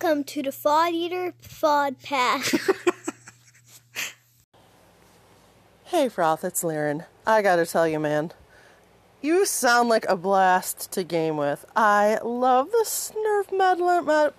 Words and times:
Welcome 0.00 0.22
to 0.24 0.42
the 0.44 0.50
Fod 0.50 0.92
Eater 0.92 1.34
Fod 1.42 2.00
Pass. 2.04 2.54
Hey, 5.86 6.08
Froth, 6.08 6.44
it's 6.44 6.62
Liren. 6.62 7.06
I 7.26 7.42
gotta 7.42 7.66
tell 7.66 7.88
you, 7.88 7.98
man, 7.98 8.30
you 9.20 9.44
sound 9.44 9.88
like 9.88 10.04
a 10.08 10.14
blast 10.14 10.92
to 10.92 11.02
game 11.02 11.36
with. 11.36 11.64
I 11.74 12.20
love 12.22 12.70
the 12.70 12.84
Snurf 12.86 13.50
Medlin, 13.50 14.04
Med, 14.04 14.34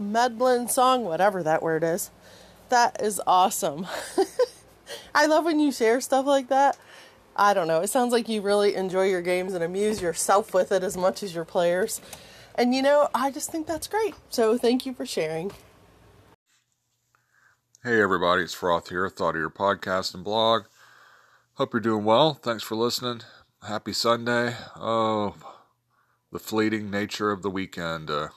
Medlin 0.00 0.68
song, 0.68 1.04
whatever 1.04 1.44
that 1.44 1.62
word 1.62 1.84
is. 1.84 2.10
That 2.70 3.00
is 3.00 3.20
awesome. 3.28 3.86
I 5.14 5.26
love 5.26 5.44
when 5.44 5.60
you 5.60 5.70
share 5.70 6.00
stuff 6.00 6.26
like 6.26 6.48
that. 6.48 6.76
I 7.36 7.54
don't 7.54 7.68
know. 7.68 7.80
It 7.80 7.90
sounds 7.90 8.12
like 8.12 8.28
you 8.28 8.40
really 8.40 8.74
enjoy 8.74 9.04
your 9.04 9.22
games 9.22 9.54
and 9.54 9.62
amuse 9.62 10.02
yourself 10.02 10.52
with 10.52 10.72
it 10.72 10.82
as 10.82 10.96
much 10.96 11.22
as 11.22 11.32
your 11.32 11.44
players. 11.44 12.00
And 12.54 12.74
you 12.74 12.82
know, 12.82 13.08
I 13.14 13.30
just 13.30 13.50
think 13.50 13.66
that's 13.66 13.88
great. 13.88 14.14
So 14.30 14.56
thank 14.56 14.86
you 14.86 14.94
for 14.94 15.06
sharing. 15.06 15.52
Hey 17.82 18.00
everybody, 18.00 18.42
it's 18.42 18.54
Froth 18.54 18.88
here, 18.88 19.08
Thought 19.10 19.36
Eater 19.36 19.50
Podcast 19.50 20.14
and 20.14 20.24
blog. 20.24 20.64
Hope 21.54 21.74
you're 21.74 21.80
doing 21.80 22.04
well. 22.04 22.34
Thanks 22.34 22.62
for 22.62 22.76
listening. 22.76 23.20
Happy 23.62 23.92
Sunday. 23.92 24.54
Oh, 24.76 25.34
the 26.32 26.38
fleeting 26.38 26.90
nature 26.90 27.30
of 27.30 27.42
the 27.42 27.50
weekend 27.50 28.10
uh, 28.10 28.28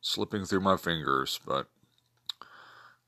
slipping 0.00 0.44
through 0.44 0.60
my 0.60 0.76
fingers. 0.76 1.38
But 1.46 1.68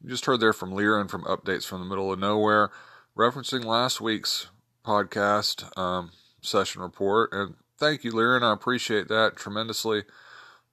you 0.02 0.10
just 0.10 0.26
heard 0.26 0.40
there 0.40 0.52
from 0.52 0.72
Liren 0.72 1.08
from 1.10 1.24
Updates 1.24 1.64
from 1.64 1.80
the 1.80 1.86
Middle 1.86 2.12
of 2.12 2.18
Nowhere, 2.18 2.70
referencing 3.16 3.64
last 3.64 4.00
week's 4.00 4.48
podcast 4.84 5.76
um, 5.78 6.10
session 6.40 6.82
report. 6.82 7.30
And 7.32 7.54
thank 7.78 8.04
you, 8.04 8.12
Liren. 8.12 8.42
I 8.42 8.52
appreciate 8.52 9.08
that 9.08 9.36
tremendously. 9.36 10.04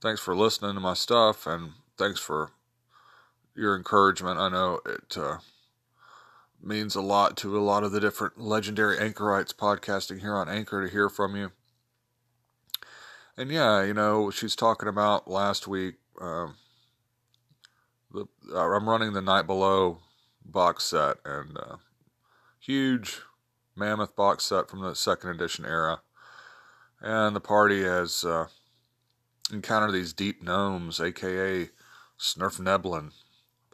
Thanks 0.02 0.22
for 0.22 0.36
listening 0.36 0.73
to 0.73 0.80
my 0.80 0.94
stuff 0.94 1.48
and 1.48 1.73
thanks 1.98 2.20
for 2.20 2.52
your 3.56 3.75
encouragement. 3.75 4.39
I 4.39 4.50
know 4.50 4.81
it 4.86 5.17
uh, 5.17 5.38
means 6.61 6.95
a 6.95 7.02
lot 7.02 7.38
to 7.38 7.58
a 7.58 7.61
lot 7.61 7.83
of 7.83 7.92
the 7.92 8.00
different 8.00 8.39
legendary 8.39 8.98
anchorites 9.00 9.53
podcasting 9.53 10.20
here 10.20 10.36
on 10.36 10.50
Anchor 10.50 10.86
to 10.86 10.92
hear 10.92 11.09
from 11.09 11.36
you. 11.36 11.52
And 13.38 13.52
yeah, 13.52 13.83
you 13.83 13.94
know, 13.94 14.31
she's 14.31 14.56
talking 14.56 14.89
about 14.89 15.30
last 15.30 15.67
week. 15.67 15.95
Um, 16.20 16.56
the 18.11 18.26
uh, 18.53 18.76
I'm 18.76 18.88
running 18.89 19.14
the 19.14 19.22
Night 19.22 19.45
Below 19.45 20.00
box 20.44 20.86
set 20.86 21.17
and 21.26 21.58
uh, 21.58 21.76
huge 22.59 23.20
mammoth 23.76 24.16
box 24.16 24.45
set 24.45 24.70
from 24.70 24.81
the 24.81 24.95
second 24.95 25.31
edition 25.31 25.66
era. 25.66 26.00
And 27.01 27.35
the 27.35 27.41
party 27.41 27.83
has 27.83 28.23
uh, 28.23 28.47
encountered 29.51 29.91
these 29.91 30.13
deep 30.13 30.41
gnomes, 30.41 30.99
aka 30.99 31.69
Snurfneblin, 32.17 33.11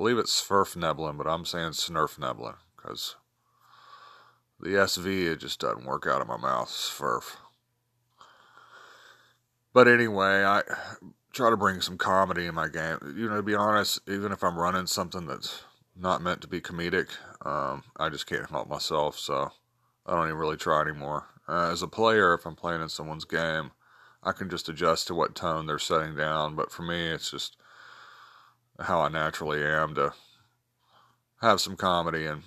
believe 0.01 0.17
it's 0.17 0.41
Svirfneblin, 0.41 1.17
but 1.17 1.27
I'm 1.27 1.45
saying 1.45 1.73
Snurfneblin 1.73 2.55
because 2.75 3.15
the 4.59 4.69
SV 4.69 5.33
it 5.33 5.39
just 5.39 5.59
doesn't 5.59 5.85
work 5.85 6.07
out 6.07 6.21
of 6.21 6.27
my 6.27 6.37
mouth. 6.37 6.69
Sverf. 6.69 7.35
But 9.73 9.87
anyway, 9.87 10.43
I 10.43 10.63
try 11.31 11.49
to 11.49 11.57
bring 11.57 11.81
some 11.81 11.97
comedy 11.97 12.45
in 12.45 12.55
my 12.55 12.67
game. 12.67 12.97
You 13.15 13.29
know, 13.29 13.37
to 13.37 13.43
be 13.43 13.55
honest, 13.55 13.99
even 14.09 14.31
if 14.31 14.43
I'm 14.43 14.57
running 14.57 14.87
something 14.87 15.27
that's 15.27 15.63
not 15.95 16.21
meant 16.21 16.41
to 16.41 16.47
be 16.47 16.61
comedic, 16.61 17.09
um, 17.45 17.83
I 17.97 18.09
just 18.09 18.25
can't 18.25 18.49
help 18.49 18.67
myself. 18.67 19.17
So 19.19 19.51
I 20.05 20.15
don't 20.15 20.25
even 20.25 20.37
really 20.37 20.57
try 20.57 20.81
anymore. 20.81 21.27
Uh, 21.51 21.69
as 21.69 21.81
a 21.81 21.87
player, 21.87 22.33
if 22.33 22.45
I'm 22.45 22.55
playing 22.55 22.81
in 22.81 22.87
someone's 22.87 23.25
game, 23.25 23.71
I 24.23 24.31
can 24.31 24.49
just 24.49 24.69
adjust 24.69 25.07
to 25.07 25.15
what 25.15 25.35
tone 25.35 25.65
they're 25.65 25.79
setting 25.79 26.15
down. 26.15 26.55
But 26.55 26.71
for 26.71 26.83
me, 26.83 27.09
it's 27.09 27.29
just 27.29 27.57
how 28.79 29.01
I 29.01 29.09
naturally 29.09 29.61
am 29.61 29.93
to 29.95 30.13
have 31.41 31.59
some 31.59 31.75
comedy 31.75 32.25
and 32.25 32.43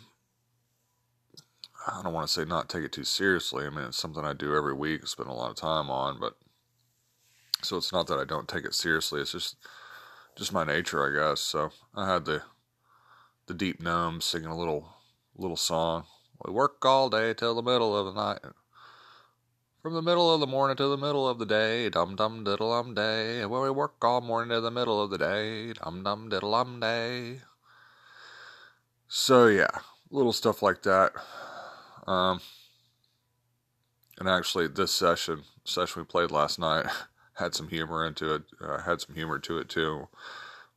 I 1.86 2.00
don't 2.02 2.14
want 2.14 2.26
to 2.28 2.32
say 2.32 2.46
not 2.46 2.70
take 2.70 2.82
it 2.82 2.92
too 2.92 3.04
seriously. 3.04 3.66
I 3.66 3.70
mean, 3.70 3.84
it's 3.84 3.98
something 3.98 4.24
I 4.24 4.32
do 4.32 4.56
every 4.56 4.72
week, 4.72 5.06
spend 5.06 5.28
a 5.28 5.34
lot 5.34 5.50
of 5.50 5.56
time 5.56 5.90
on, 5.90 6.18
but 6.18 6.38
so 7.60 7.76
it's 7.76 7.92
not 7.92 8.06
that 8.06 8.18
I 8.18 8.24
don't 8.24 8.48
take 8.48 8.64
it 8.64 8.74
seriously. 8.74 9.20
It's 9.20 9.32
just 9.32 9.56
just 10.34 10.52
my 10.52 10.64
nature, 10.64 11.06
I 11.06 11.30
guess. 11.30 11.40
So 11.42 11.72
I 11.94 12.10
had 12.10 12.24
the 12.24 12.42
the 13.46 13.54
deep 13.54 13.82
gnomes 13.82 14.24
singing 14.24 14.48
a 14.48 14.56
little 14.56 14.94
little 15.36 15.58
song. 15.58 16.04
We 16.42 16.54
work 16.54 16.82
all 16.86 17.10
day 17.10 17.34
till 17.34 17.54
the 17.54 17.62
middle 17.62 17.94
of 17.94 18.06
the 18.06 18.18
night. 18.18 18.40
From 19.84 19.92
the 19.92 20.00
middle 20.00 20.32
of 20.32 20.40
the 20.40 20.46
morning 20.46 20.78
to 20.78 20.86
the 20.86 20.96
middle 20.96 21.28
of 21.28 21.38
the 21.38 21.44
day, 21.44 21.90
dum 21.90 22.16
dum 22.16 22.42
diddle 22.42 22.72
um 22.72 22.94
day. 22.94 23.44
When 23.44 23.60
we 23.60 23.68
work 23.68 24.02
all 24.02 24.22
morning 24.22 24.48
to 24.48 24.62
the 24.62 24.70
middle 24.70 25.02
of 25.02 25.10
the 25.10 25.18
day, 25.18 25.74
dum 25.74 26.02
dum 26.02 26.30
diddle 26.30 26.54
um 26.54 26.80
day. 26.80 27.42
So 29.08 29.46
yeah, 29.46 29.68
little 30.10 30.32
stuff 30.32 30.62
like 30.62 30.84
that. 30.84 31.12
Um, 32.06 32.40
and 34.18 34.26
actually, 34.26 34.68
this 34.68 34.90
session, 34.90 35.42
session 35.64 36.00
we 36.00 36.06
played 36.06 36.30
last 36.30 36.58
night, 36.58 36.86
had 37.34 37.54
some 37.54 37.68
humor 37.68 38.06
into 38.06 38.36
it. 38.36 38.44
Uh, 38.58 38.80
had 38.80 39.02
some 39.02 39.14
humor 39.14 39.38
to 39.40 39.58
it 39.58 39.68
too. 39.68 40.08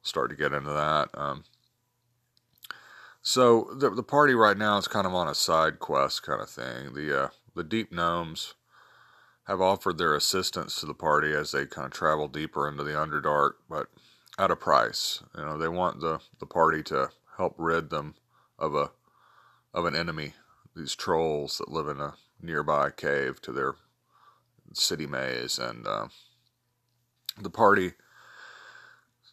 Start 0.02 0.32
to 0.32 0.36
get 0.36 0.52
into 0.52 0.74
that. 0.74 1.08
Um, 1.14 1.46
so 3.22 3.70
the 3.74 3.90
the 3.90 4.04
party 4.04 4.34
right 4.34 4.58
now 4.58 4.78
is 4.78 4.90
kind 4.90 5.08
of 5.08 5.14
on 5.14 5.30
a 5.30 5.34
side 5.34 5.80
quest 5.80 6.24
kind 6.24 6.42
of 6.42 6.50
thing. 6.50 6.94
The 6.94 7.24
uh, 7.24 7.28
the 7.56 7.64
deep 7.64 7.94
gnomes 7.94 8.54
have 9.48 9.62
offered 9.62 9.98
their 9.98 10.14
assistance 10.14 10.80
to 10.80 10.86
the 10.86 10.94
party 10.94 11.34
as 11.34 11.52
they 11.52 11.66
kind 11.66 11.86
of 11.86 11.94
travel 11.94 12.28
deeper 12.28 12.68
into 12.68 12.84
the 12.84 12.92
Underdark, 12.92 13.54
but 13.70 13.88
at 14.38 14.52
a 14.52 14.56
price. 14.56 15.24
You 15.38 15.46
know, 15.46 15.58
they 15.58 15.70
want 15.70 16.02
the, 16.02 16.20
the 16.40 16.46
party 16.46 16.84
to 16.84 17.10
help 17.38 17.56
rid 17.58 17.90
them 17.90 18.16
of 18.60 18.76
a 18.76 18.92
of 19.74 19.86
an 19.86 19.96
enemy, 19.96 20.34
these 20.76 20.96
trolls 20.96 21.60
that 21.60 21.70
live 21.70 21.88
in 21.88 22.00
a 22.00 22.16
nearby 22.42 22.90
cave 22.90 23.40
to 23.42 23.52
their 23.52 23.76
city 24.74 25.06
maze, 25.06 25.60
and 25.60 25.86
uh, 25.86 26.08
the 27.40 27.50
party 27.50 27.92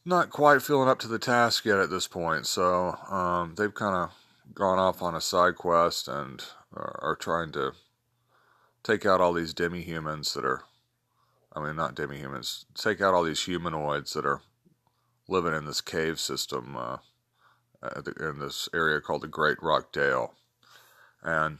not 0.04 0.28
quite 0.28 0.60
feeling 0.60 0.88
up 0.88 0.98
to 0.98 1.08
the 1.08 1.18
task 1.18 1.64
yet 1.64 1.78
at 1.78 1.88
this 1.88 2.06
point. 2.06 2.46
So 2.46 2.90
um, 3.08 3.54
they've 3.56 3.72
kind 3.72 3.96
of 3.96 4.10
gone 4.54 4.78
off 4.78 5.00
on 5.00 5.14
a 5.14 5.20
side 5.20 5.54
quest 5.54 6.08
and 6.08 6.44
are 6.76 7.16
trying 7.18 7.52
to 7.52 7.72
take 8.84 9.06
out 9.06 9.20
all 9.20 9.32
these 9.32 9.54
demi 9.54 9.82
humans 9.82 10.34
that 10.34 10.44
are, 10.44 10.62
I 11.52 11.64
mean, 11.64 11.74
not 11.74 11.96
demi 11.96 12.18
humans, 12.18 12.66
take 12.74 13.00
out 13.00 13.14
all 13.14 13.24
these 13.24 13.44
humanoids 13.44 14.12
that 14.12 14.26
are 14.26 14.42
living 15.26 15.54
in 15.54 15.64
this 15.64 15.80
cave 15.80 16.20
system 16.20 16.76
uh, 16.76 16.98
in 18.20 18.38
this 18.38 18.68
area 18.74 19.00
called 19.00 19.22
the 19.22 19.28
Great 19.28 19.60
Rock 19.62 19.90
Dale. 19.90 20.34
And 21.22 21.58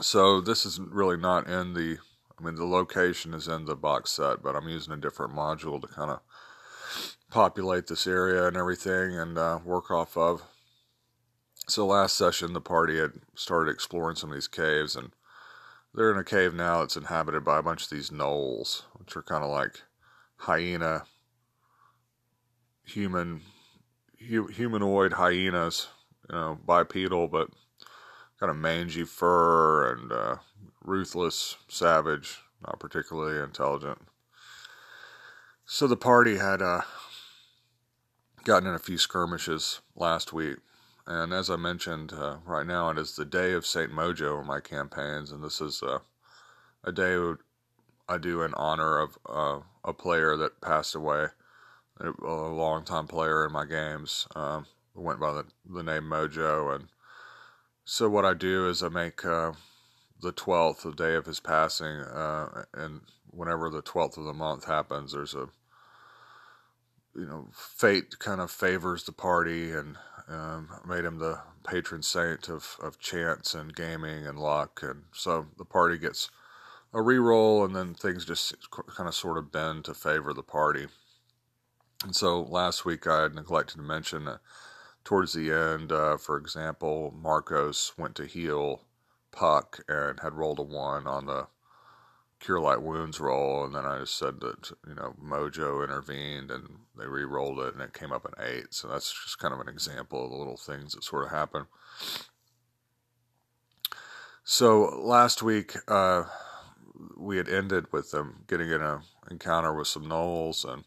so 0.00 0.40
this 0.40 0.66
is 0.66 0.80
really 0.80 1.16
not 1.16 1.48
in 1.48 1.74
the, 1.74 1.98
I 2.38 2.42
mean, 2.44 2.56
the 2.56 2.66
location 2.66 3.32
is 3.32 3.46
in 3.46 3.64
the 3.64 3.76
box 3.76 4.10
set, 4.10 4.42
but 4.42 4.56
I'm 4.56 4.68
using 4.68 4.92
a 4.92 4.98
different 4.98 5.32
module 5.32 5.80
to 5.80 5.86
kind 5.86 6.10
of 6.10 6.20
populate 7.30 7.86
this 7.86 8.06
area 8.06 8.46
and 8.46 8.56
everything 8.56 9.16
and 9.16 9.38
uh, 9.38 9.60
work 9.64 9.90
off 9.90 10.16
of. 10.16 10.42
So 11.68 11.86
last 11.86 12.16
session, 12.16 12.52
the 12.52 12.60
party 12.60 12.98
had 12.98 13.12
started 13.34 13.70
exploring 13.70 14.16
some 14.16 14.30
of 14.30 14.34
these 14.34 14.48
caves 14.48 14.96
and 14.96 15.12
they're 15.94 16.10
in 16.10 16.18
a 16.18 16.24
cave 16.24 16.54
now 16.54 16.80
that's 16.80 16.96
inhabited 16.96 17.44
by 17.44 17.58
a 17.58 17.62
bunch 17.62 17.84
of 17.84 17.90
these 17.90 18.10
gnolls, 18.10 18.82
which 18.94 19.16
are 19.16 19.22
kind 19.22 19.44
of 19.44 19.50
like 19.50 19.82
hyena, 20.36 21.04
human, 22.84 23.42
hu- 24.28 24.48
humanoid 24.48 25.14
hyenas, 25.14 25.88
you 26.28 26.34
know, 26.34 26.58
bipedal, 26.66 27.28
but 27.28 27.48
kind 28.40 28.50
of 28.50 28.56
mangy 28.56 29.04
fur 29.04 29.92
and 29.92 30.12
uh, 30.12 30.36
ruthless, 30.82 31.56
savage, 31.68 32.40
not 32.66 32.80
particularly 32.80 33.42
intelligent. 33.42 33.98
So 35.64 35.86
the 35.86 35.96
party 35.96 36.36
had 36.36 36.60
uh, 36.60 36.82
gotten 38.44 38.68
in 38.68 38.74
a 38.74 38.80
few 38.80 38.98
skirmishes 38.98 39.80
last 39.94 40.32
week 40.32 40.58
and 41.06 41.32
as 41.32 41.50
I 41.50 41.56
mentioned, 41.56 42.12
uh, 42.12 42.38
right 42.46 42.66
now 42.66 42.90
it 42.90 42.98
is 42.98 43.16
the 43.16 43.24
day 43.24 43.52
of 43.52 43.66
St. 43.66 43.90
Mojo 43.90 44.40
in 44.40 44.46
my 44.46 44.60
campaigns, 44.60 45.30
and 45.30 45.42
this 45.42 45.60
is 45.60 45.82
uh, 45.82 45.98
a 46.82 46.92
day 46.92 47.16
I 48.08 48.18
do 48.18 48.42
in 48.42 48.54
honor 48.54 48.98
of 48.98 49.18
uh, 49.28 49.60
a 49.84 49.92
player 49.92 50.36
that 50.36 50.60
passed 50.60 50.94
away, 50.94 51.26
a, 52.00 52.10
a 52.10 52.52
longtime 52.54 53.06
player 53.06 53.46
in 53.46 53.52
my 53.52 53.64
games, 53.64 54.26
um, 54.34 54.66
went 54.94 55.20
by 55.20 55.32
the, 55.32 55.44
the 55.68 55.82
name 55.82 56.04
Mojo. 56.04 56.74
And 56.74 56.88
so 57.84 58.08
what 58.08 58.24
I 58.24 58.34
do 58.34 58.68
is 58.68 58.82
I 58.82 58.88
make 58.88 59.24
uh, 59.24 59.52
the 60.20 60.32
12th, 60.32 60.82
the 60.82 60.92
day 60.92 61.14
of 61.14 61.26
his 61.26 61.40
passing, 61.40 62.00
uh, 62.00 62.64
and 62.72 63.02
whenever 63.30 63.68
the 63.68 63.82
12th 63.82 64.16
of 64.16 64.24
the 64.24 64.32
month 64.32 64.64
happens, 64.64 65.12
there's 65.12 65.34
a 65.34 65.48
you 67.16 67.26
know, 67.26 67.48
fate 67.52 68.18
kind 68.18 68.40
of 68.40 68.50
favors 68.50 69.04
the 69.04 69.12
party 69.12 69.70
and 69.70 69.96
um, 70.28 70.68
made 70.86 71.04
him 71.04 71.18
the 71.18 71.40
patron 71.66 72.02
saint 72.02 72.48
of, 72.48 72.76
of 72.82 72.98
chance 72.98 73.54
and 73.54 73.74
gaming 73.74 74.26
and 74.26 74.38
luck. 74.38 74.80
And 74.82 75.04
so 75.12 75.46
the 75.58 75.64
party 75.64 75.98
gets 75.98 76.30
a 76.92 77.02
re-roll, 77.02 77.64
and 77.64 77.74
then 77.74 77.94
things 77.94 78.24
just 78.24 78.54
kind 78.70 79.08
of 79.08 79.14
sort 79.14 79.38
of 79.38 79.50
bend 79.50 79.84
to 79.86 79.94
favor 79.94 80.32
the 80.32 80.42
party. 80.42 80.86
And 82.04 82.14
so 82.14 82.42
last 82.42 82.84
week 82.84 83.06
I 83.06 83.22
had 83.22 83.34
neglected 83.34 83.76
to 83.78 83.82
mention 83.82 84.26
that 84.26 84.40
towards 85.02 85.32
the 85.32 85.50
end, 85.50 85.90
uh, 85.90 86.16
for 86.16 86.36
example, 86.36 87.12
Marcos 87.16 87.92
went 87.98 88.14
to 88.16 88.26
heal 88.26 88.82
Puck 89.32 89.80
and 89.88 90.20
had 90.20 90.34
rolled 90.34 90.60
a 90.60 90.62
one 90.62 91.08
on 91.08 91.26
the 91.26 91.48
cure 92.44 92.60
light 92.60 92.82
wounds 92.82 93.20
roll, 93.20 93.64
and 93.64 93.74
then 93.74 93.86
I 93.86 94.00
just 94.00 94.18
said 94.18 94.40
that 94.40 94.70
you 94.86 94.94
know 94.94 95.14
Mojo 95.22 95.82
intervened 95.82 96.50
and 96.50 96.68
they 96.98 97.06
re-rolled 97.06 97.60
it, 97.60 97.74
and 97.74 97.82
it 97.82 97.94
came 97.94 98.12
up 98.12 98.24
an 98.26 98.34
eight. 98.44 98.74
So 98.74 98.88
that's 98.88 99.12
just 99.12 99.38
kind 99.38 99.54
of 99.54 99.60
an 99.60 99.68
example 99.68 100.24
of 100.24 100.30
the 100.30 100.36
little 100.36 100.56
things 100.56 100.92
that 100.92 101.04
sort 101.04 101.24
of 101.24 101.30
happen. 101.30 101.66
So 104.44 104.82
last 105.02 105.42
week 105.42 105.74
uh, 105.88 106.24
we 107.16 107.38
had 107.38 107.48
ended 107.48 107.86
with 107.92 108.10
them 108.10 108.44
getting 108.46 108.70
in 108.70 108.82
an 108.82 109.00
encounter 109.30 109.72
with 109.72 109.88
some 109.88 110.04
gnolls, 110.04 110.70
and 110.70 110.84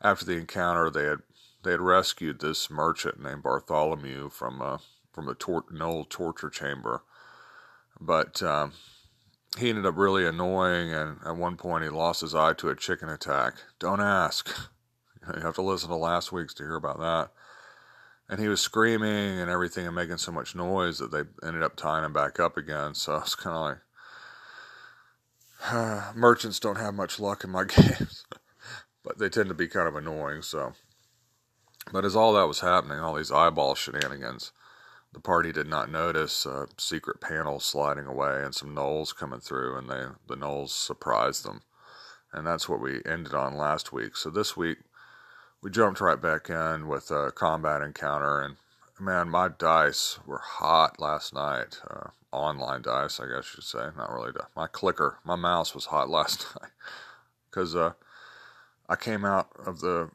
after 0.00 0.24
the 0.24 0.36
encounter, 0.36 0.88
they 0.90 1.04
had 1.04 1.18
they 1.64 1.72
had 1.72 1.80
rescued 1.80 2.40
this 2.40 2.70
merchant 2.70 3.20
named 3.20 3.42
Bartholomew 3.42 4.30
from 4.30 4.62
uh, 4.62 4.78
from 5.12 5.28
a 5.28 5.34
tor- 5.34 5.64
gnoll 5.72 6.08
torture 6.08 6.50
chamber, 6.50 7.02
but 8.00 8.40
um, 8.42 8.72
he 9.58 9.68
ended 9.68 9.86
up 9.86 9.96
really 9.96 10.26
annoying, 10.26 10.92
and 10.92 11.18
at 11.24 11.36
one 11.36 11.56
point 11.56 11.84
he 11.84 11.90
lost 11.90 12.20
his 12.20 12.34
eye 12.34 12.52
to 12.54 12.68
a 12.68 12.76
chicken 12.76 13.08
attack. 13.08 13.54
Don't 13.78 14.00
ask. 14.00 14.54
You 15.34 15.42
have 15.42 15.56
to 15.56 15.62
listen 15.62 15.88
to 15.88 15.96
last 15.96 16.30
week's 16.30 16.54
to 16.54 16.62
hear 16.62 16.76
about 16.76 17.00
that. 17.00 17.32
And 18.28 18.38
he 18.38 18.46
was 18.46 18.60
screaming 18.60 19.40
and 19.40 19.50
everything 19.50 19.84
and 19.84 19.96
making 19.96 20.18
so 20.18 20.30
much 20.30 20.54
noise 20.54 20.98
that 20.98 21.10
they 21.10 21.24
ended 21.44 21.64
up 21.64 21.74
tying 21.74 22.04
him 22.04 22.12
back 22.12 22.38
up 22.38 22.56
again. 22.56 22.94
So 22.94 23.16
it's 23.24 23.34
kind 23.34 23.56
of 23.56 23.62
like 23.62 23.78
merchants 26.14 26.60
don't 26.60 26.78
have 26.78 26.94
much 26.94 27.18
luck 27.18 27.44
in 27.44 27.50
my 27.50 27.64
games, 27.64 28.24
but 29.02 29.18
they 29.18 29.28
tend 29.28 29.48
to 29.48 29.54
be 29.54 29.68
kind 29.68 29.88
of 29.88 29.96
annoying. 29.96 30.42
So, 30.42 30.72
but 31.92 32.04
as 32.04 32.16
all 32.16 32.32
that 32.34 32.48
was 32.48 32.60
happening, 32.60 33.00
all 33.00 33.14
these 33.14 33.32
eyeball 33.32 33.74
shenanigans, 33.74 34.52
the 35.16 35.22
party 35.22 35.50
did 35.50 35.66
not 35.66 35.90
notice 35.90 36.44
a 36.44 36.66
secret 36.76 37.22
panel 37.22 37.58
sliding 37.58 38.04
away 38.04 38.42
and 38.44 38.54
some 38.54 38.74
gnolls 38.74 39.16
coming 39.16 39.40
through, 39.40 39.78
and 39.78 39.88
they 39.88 40.04
the 40.28 40.36
gnolls 40.36 40.68
surprised 40.68 41.42
them, 41.42 41.62
and 42.34 42.46
that's 42.46 42.68
what 42.68 42.82
we 42.82 43.00
ended 43.06 43.32
on 43.32 43.56
last 43.56 43.94
week. 43.94 44.14
So 44.14 44.28
this 44.28 44.58
week 44.58 44.76
we 45.62 45.70
jumped 45.70 46.02
right 46.02 46.20
back 46.20 46.50
in 46.50 46.86
with 46.86 47.10
a 47.10 47.32
combat 47.34 47.80
encounter, 47.80 48.42
and 48.42 48.56
man, 49.00 49.30
my 49.30 49.48
dice 49.48 50.18
were 50.26 50.42
hot 50.44 51.00
last 51.00 51.32
night. 51.32 51.80
Uh, 51.90 52.10
online 52.30 52.82
dice, 52.82 53.18
I 53.18 53.24
guess 53.26 53.54
you'd 53.56 53.64
say, 53.64 53.86
not 53.96 54.12
really. 54.12 54.32
My 54.54 54.66
clicker, 54.66 55.16
my 55.24 55.36
mouse 55.36 55.74
was 55.74 55.86
hot 55.86 56.10
last 56.10 56.46
night 56.60 56.72
because 57.48 57.74
uh, 57.74 57.94
I 58.86 58.96
came 58.96 59.24
out 59.24 59.48
of 59.64 59.80
the 59.80 60.10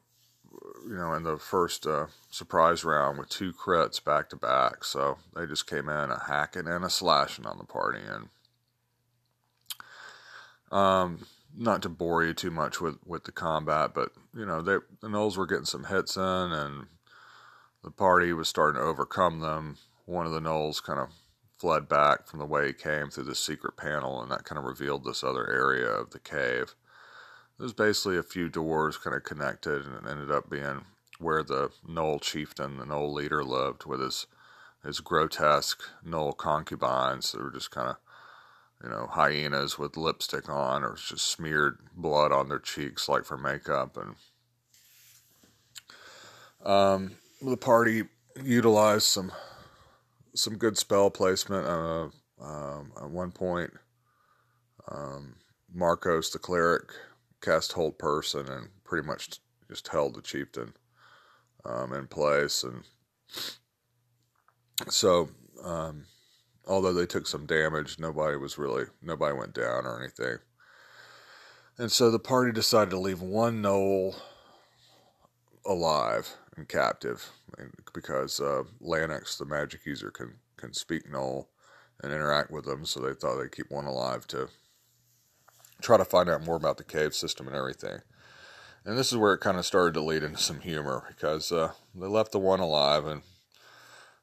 you 0.87 0.95
know, 0.95 1.13
in 1.13 1.23
the 1.23 1.37
first 1.37 1.85
uh, 1.87 2.07
surprise 2.29 2.83
round 2.83 3.17
with 3.17 3.29
two 3.29 3.53
crits 3.53 4.03
back 4.03 4.29
to 4.29 4.35
back. 4.35 4.83
So 4.83 5.17
they 5.35 5.45
just 5.45 5.67
came 5.67 5.89
in 5.89 6.11
a 6.11 6.23
hacking 6.27 6.67
and 6.67 6.83
a 6.83 6.89
slashing 6.89 7.45
on 7.45 7.57
the 7.57 7.63
party. 7.63 7.99
And 8.07 8.29
um, 10.71 11.25
not 11.55 11.81
to 11.83 11.89
bore 11.89 12.23
you 12.23 12.33
too 12.33 12.51
much 12.51 12.81
with, 12.81 12.97
with 13.05 13.25
the 13.25 13.31
combat, 13.31 13.91
but 13.93 14.11
you 14.35 14.45
know, 14.45 14.61
they, 14.61 14.77
the 15.01 15.07
gnolls 15.07 15.37
were 15.37 15.45
getting 15.47 15.65
some 15.65 15.85
hits 15.85 16.15
in, 16.15 16.23
and 16.23 16.87
the 17.83 17.91
party 17.91 18.33
was 18.33 18.47
starting 18.47 18.79
to 18.79 18.87
overcome 18.87 19.39
them. 19.39 19.77
One 20.05 20.25
of 20.25 20.31
the 20.31 20.39
gnolls 20.39 20.81
kind 20.81 20.99
of 20.99 21.09
fled 21.57 21.87
back 21.87 22.27
from 22.27 22.39
the 22.39 22.45
way 22.45 22.67
he 22.67 22.73
came 22.73 23.09
through 23.09 23.25
the 23.25 23.35
secret 23.35 23.77
panel, 23.77 24.21
and 24.21 24.31
that 24.31 24.45
kind 24.45 24.57
of 24.57 24.65
revealed 24.65 25.03
this 25.03 25.23
other 25.23 25.49
area 25.49 25.87
of 25.87 26.11
the 26.11 26.19
cave. 26.19 26.75
There's 27.61 27.73
basically 27.73 28.17
a 28.17 28.23
few 28.23 28.49
doors 28.49 28.97
kind 28.97 29.15
of 29.15 29.23
connected, 29.23 29.85
and 29.85 29.93
it 29.93 30.09
ended 30.09 30.31
up 30.31 30.49
being 30.49 30.85
where 31.19 31.43
the 31.43 31.69
Gnoll 31.87 32.19
chieftain, 32.19 32.77
the 32.77 32.85
Gnoll 32.85 33.13
leader, 33.13 33.43
lived 33.43 33.85
with 33.85 34.01
his 34.01 34.25
his 34.83 34.99
grotesque 34.99 35.79
Gnoll 36.03 36.35
concubines. 36.35 37.31
They 37.31 37.39
were 37.39 37.51
just 37.51 37.69
kind 37.69 37.89
of, 37.89 37.97
you 38.83 38.89
know, 38.89 39.05
hyenas 39.11 39.77
with 39.77 39.95
lipstick 39.95 40.49
on, 40.49 40.83
or 40.83 40.95
just 40.95 41.27
smeared 41.27 41.77
blood 41.95 42.31
on 42.31 42.49
their 42.49 42.57
cheeks 42.57 43.07
like 43.07 43.25
for 43.25 43.37
makeup. 43.37 43.95
And 43.95 44.15
um, 46.67 47.11
the 47.43 47.57
party 47.57 48.05
utilized 48.43 49.05
some 49.05 49.31
some 50.33 50.57
good 50.57 50.79
spell 50.79 51.11
placement. 51.11 51.67
Uh, 51.67 52.07
um, 52.41 52.91
at 52.99 53.11
one 53.11 53.31
point, 53.31 53.69
um, 54.91 55.35
Marcos 55.71 56.31
the 56.31 56.39
cleric 56.39 56.91
cast 57.41 57.73
hold 57.73 57.97
person 57.97 58.47
and 58.47 58.69
pretty 58.83 59.05
much 59.05 59.39
just 59.69 59.87
held 59.87 60.15
the 60.15 60.21
chieftain 60.21 60.73
um, 61.65 61.93
in 61.93 62.07
place. 62.07 62.63
And 62.63 62.83
so, 64.89 65.29
um, 65.63 66.05
although 66.67 66.93
they 66.93 67.05
took 67.05 67.27
some 67.27 67.45
damage, 67.45 67.99
nobody 67.99 68.37
was 68.37 68.57
really, 68.57 68.85
nobody 69.01 69.35
went 69.35 69.53
down 69.53 69.85
or 69.85 69.99
anything. 69.99 70.37
And 71.77 71.91
so 71.91 72.11
the 72.11 72.19
party 72.19 72.51
decided 72.51 72.91
to 72.91 72.99
leave 72.99 73.21
one 73.21 73.63
gnoll 73.63 74.15
alive 75.65 76.35
and 76.57 76.67
captive 76.67 77.29
because 77.93 78.39
uh, 78.39 78.63
Lanix, 78.81 79.37
the 79.37 79.45
magic 79.45 79.85
user, 79.85 80.11
can, 80.11 80.33
can 80.57 80.73
speak 80.73 81.09
gnoll 81.09 81.47
and 82.03 82.11
interact 82.11 82.51
with 82.51 82.65
them. 82.65 82.85
So 82.85 82.99
they 82.99 83.13
thought 83.13 83.37
they'd 83.39 83.55
keep 83.55 83.71
one 83.71 83.85
alive 83.85 84.27
to 84.27 84.49
try 85.81 85.97
to 85.97 86.05
find 86.05 86.29
out 86.29 86.45
more 86.45 86.55
about 86.55 86.77
the 86.77 86.83
cave 86.83 87.13
system 87.13 87.47
and 87.47 87.55
everything. 87.55 87.99
And 88.85 88.97
this 88.97 89.11
is 89.11 89.17
where 89.17 89.33
it 89.33 89.41
kind 89.41 89.57
of 89.57 89.65
started 89.65 89.93
to 89.93 90.01
lead 90.01 90.23
into 90.23 90.39
some 90.39 90.59
humor 90.59 91.03
because 91.07 91.51
uh, 91.51 91.73
they 91.93 92.07
left 92.07 92.31
the 92.31 92.39
one 92.39 92.59
alive, 92.59 93.05
and 93.05 93.21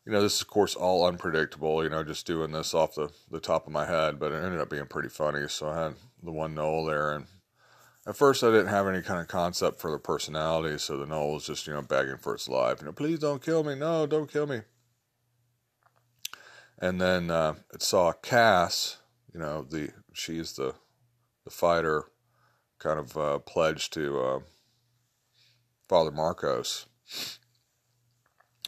you 0.05 0.13
know, 0.13 0.23
this 0.23 0.37
is 0.37 0.43
of 0.43 0.49
course 0.49 0.75
all 0.75 1.07
unpredictable. 1.07 1.85
You 1.85 1.91
know, 1.91 2.03
just 2.03 2.27
doing 2.27 2.51
this 2.51 2.75
off 2.75 2.95
the, 2.95 3.11
the 3.31 3.41
top 3.41 3.67
of 3.67 3.73
my 3.73 3.87
head, 3.87 4.19
but 4.19 4.33
it 4.33 4.43
ended 4.43 4.61
up 4.61 4.71
being 4.71 4.87
pretty 4.87 5.11
funny. 5.11 5.47
So 5.49 5.69
I 5.69 5.85
had 5.85 5.95
the 6.23 6.33
one 6.33 6.57
gnoll 6.57 6.89
there, 6.89 7.13
and 7.13 7.27
at 8.05 8.17
first 8.17 8.43
I 8.43 8.51
didn't 8.51 8.69
have 8.69 8.89
any 8.89 9.03
kind 9.03 9.21
of 9.21 9.29
concept 9.29 9.81
for 9.81 9.93
the 9.93 9.99
personality, 9.99 10.79
so 10.79 10.97
the 10.97 11.07
gnoll 11.07 11.35
was 11.35 11.47
just 11.47 11.67
you 11.69 11.75
know 11.75 11.83
begging 11.83 12.17
for 12.17 12.35
its 12.35 12.49
life. 12.49 12.81
You 12.81 12.87
know, 12.87 12.93
please 12.93 13.21
don't 13.21 13.43
kill 13.43 13.63
me. 13.63 13.77
No, 13.77 14.07
don't 14.07 14.33
kill 14.33 14.47
me. 14.49 14.63
And 16.81 17.01
then 17.01 17.31
uh, 17.31 17.55
it 17.73 17.83
saw 17.83 18.13
Cass. 18.13 18.99
You 19.33 19.41
know, 19.41 19.63
the 19.63 19.91
she's 20.13 20.55
the 20.55 20.75
the 21.49 21.55
fighter 21.55 22.05
kind 22.79 22.99
of 22.99 23.17
uh, 23.17 23.39
pledged 23.39 23.95
to 23.95 24.21
uh, 24.21 24.41
Father 25.89 26.11
Marcos. 26.11 26.85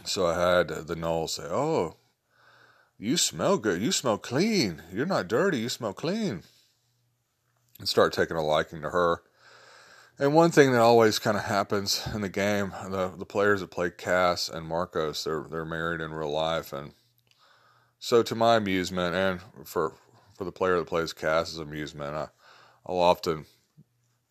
So 0.05 0.27
I 0.27 0.57
had 0.57 0.69
the 0.69 0.95
gnoll 0.95 1.29
say, 1.29 1.43
"Oh, 1.43 1.97
you 2.99 3.19
smell 3.19 3.59
good. 3.59 3.83
You 3.83 3.93
smell 3.93 4.17
clean. 4.17 4.83
You're 4.91 5.05
not 5.05 5.29
dirty. 5.29 5.59
You 5.59 5.69
smell 5.69 5.93
clean." 5.93 6.43
And 7.79 7.89
start 7.89 8.15
taking 8.15 8.37
a 8.37 8.43
liking 8.43 8.81
to 8.81 8.91
her. 8.91 9.23
And 10.19 10.35
one 10.35 10.51
thing 10.51 10.73
that 10.73 10.81
always 10.81 11.19
kind 11.19 11.37
of 11.37 11.45
happens 11.45 12.07
in 12.15 12.23
the 12.23 12.31
game, 12.31 12.73
the 12.89 13.13
the 13.15 13.27
players 13.27 13.61
that 13.61 13.71
play 13.71 13.91
Cass 13.91 14.49
and 14.49 14.67
Marcos, 14.67 15.25
they're 15.25 15.45
they're 15.51 15.67
married 15.67 16.01
in 16.01 16.13
real 16.13 16.31
life, 16.31 16.73
and 16.73 16.93
so 17.99 18.23
to 18.23 18.35
my 18.35 18.57
amusement, 18.57 19.15
and 19.15 19.69
for 19.69 19.93
for 20.35 20.45
the 20.45 20.53
player 20.53 20.79
that 20.79 20.89
plays 20.89 21.13
Cass's 21.13 21.59
amusement, 21.59 22.15
I 22.15 22.29
I'll 22.91 22.99
often, 22.99 23.47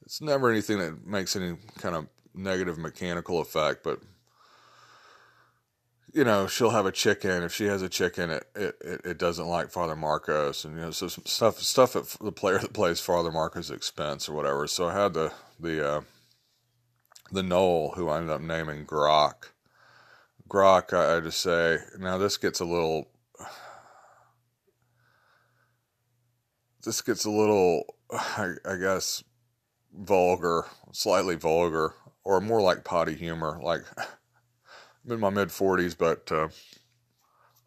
it's 0.02 0.20
never 0.20 0.52
anything 0.52 0.80
that 0.80 1.08
makes 1.08 1.38
any 1.38 1.56
kind 1.78 1.96
of 1.96 2.08
negative 2.34 2.78
mechanical 2.78 3.40
effect, 3.40 3.86
but 3.86 4.02
you 6.14 6.26
know, 6.26 6.46
she'll 6.46 6.72
have 6.72 6.86
a 6.86 6.92
chicken. 6.92 7.44
If 7.44 7.54
she 7.54 7.66
has 7.66 7.82
a 7.82 7.88
chicken, 7.88 8.32
it, 8.32 8.44
it, 8.56 8.76
it 9.06 9.18
doesn't 9.18 9.48
like 9.48 9.72
Father 9.72 9.96
Marcos, 9.96 10.66
and 10.66 10.76
you 10.76 10.82
know, 10.82 10.92
so 10.92 11.08
some 11.08 11.26
stuff 11.26 11.60
stuff 11.60 11.96
at 11.96 12.06
the 12.20 12.32
player 12.34 12.58
that 12.58 12.74
plays 12.74 13.00
Father 13.00 13.32
Marcos' 13.32 13.70
expense 13.70 14.28
or 14.28 14.34
whatever. 14.34 14.68
So 14.68 14.90
I 14.90 15.04
had 15.04 15.14
the 15.14 15.32
the 15.60 15.88
uh, 15.88 16.02
the 17.32 17.44
gnoll 17.44 17.96
who 17.96 18.10
I 18.10 18.18
ended 18.18 18.32
up 18.32 18.42
naming 18.42 18.86
Grok. 18.86 19.52
Grok, 20.50 20.94
I, 20.94 21.18
I 21.18 21.20
just 21.22 21.40
say 21.40 21.78
now 21.98 22.18
this 22.18 22.38
gets 22.38 22.60
a 22.60 22.66
little 22.66 23.08
this 26.84 27.02
gets 27.02 27.26
a 27.26 27.32
little 27.32 27.96
I, 28.12 28.54
I 28.66 28.76
guess, 28.78 29.24
vulgar, 29.94 30.66
slightly 30.92 31.36
vulgar, 31.36 31.94
or 32.24 32.42
more 32.42 32.62
like 32.62 32.84
potty 32.84 33.16
humor. 33.16 33.60
Like, 33.62 33.82
I'm 35.06 35.12
in 35.12 35.20
my 35.20 35.30
mid 35.30 35.50
40s, 35.50 35.98
but 35.98 36.32
uh, 36.32 36.50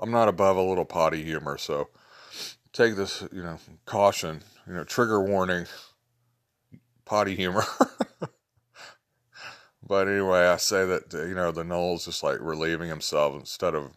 I'm 0.00 0.10
not 0.10 0.28
above 0.28 0.56
a 0.56 0.62
little 0.62 0.84
potty 0.84 1.22
humor. 1.22 1.58
So 1.58 1.88
take 2.72 2.96
this, 2.96 3.22
you 3.32 3.42
know, 3.42 3.58
caution, 3.86 4.42
you 4.66 4.74
know, 4.74 4.84
trigger 4.84 5.22
warning, 5.22 5.66
potty 7.04 7.36
humor. 7.36 7.64
but 9.86 10.08
anyway, 10.08 10.46
I 10.46 10.56
say 10.56 10.84
that, 10.86 11.12
you 11.12 11.34
know, 11.34 11.52
the 11.52 11.64
gnoll's 11.64 12.04
just 12.04 12.22
like 12.22 12.38
relieving 12.40 12.88
himself 12.88 13.34
instead 13.38 13.74
of 13.74 13.92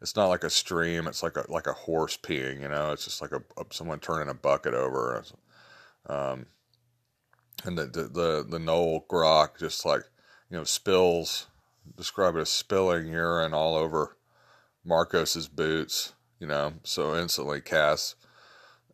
it's 0.00 0.16
not 0.16 0.28
like 0.28 0.44
a 0.44 0.50
stream. 0.50 1.06
It's 1.06 1.22
like 1.22 1.36
a 1.36 1.44
like 1.48 1.66
a 1.66 1.72
horse 1.72 2.16
peeing. 2.16 2.60
You 2.60 2.68
know, 2.68 2.92
it's 2.92 3.04
just 3.04 3.20
like 3.20 3.32
a, 3.32 3.42
a 3.60 3.64
someone 3.70 4.00
turning 4.00 4.28
a 4.28 4.34
bucket 4.34 4.74
over. 4.74 5.24
Um, 6.06 6.46
and 7.64 7.76
the, 7.76 7.84
the, 7.86 8.02
the, 8.04 8.46
the 8.48 8.58
gnoll 8.58 9.06
Grok 9.06 9.58
just 9.58 9.84
like 9.84 10.02
you 10.50 10.56
know, 10.56 10.64
spills, 10.64 11.46
describe 11.96 12.36
it 12.36 12.40
as 12.40 12.50
spilling 12.50 13.06
urine 13.06 13.54
all 13.54 13.76
over 13.76 14.16
Marcos's 14.84 15.48
boots, 15.48 16.14
you 16.40 16.46
know. 16.46 16.74
So 16.82 17.16
instantly 17.16 17.60
Cass 17.60 18.16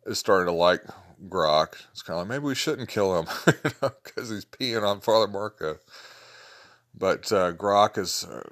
is 0.05 0.19
starting 0.19 0.53
to 0.53 0.57
like 0.57 0.83
Grok. 1.27 1.75
It's 1.91 2.03
kind 2.03 2.19
of 2.19 2.27
like 2.27 2.29
maybe 2.29 2.45
we 2.45 2.55
shouldn't 2.55 2.89
kill 2.89 3.19
him, 3.19 3.27
you 3.47 3.71
know, 3.81 3.91
because 4.03 4.29
he's 4.29 4.45
peeing 4.45 4.83
on 4.83 5.01
Father 5.01 5.27
Marco. 5.27 5.79
But 6.93 7.31
uh, 7.31 7.53
Grok 7.53 7.97
is, 7.97 8.23
uh, 8.23 8.43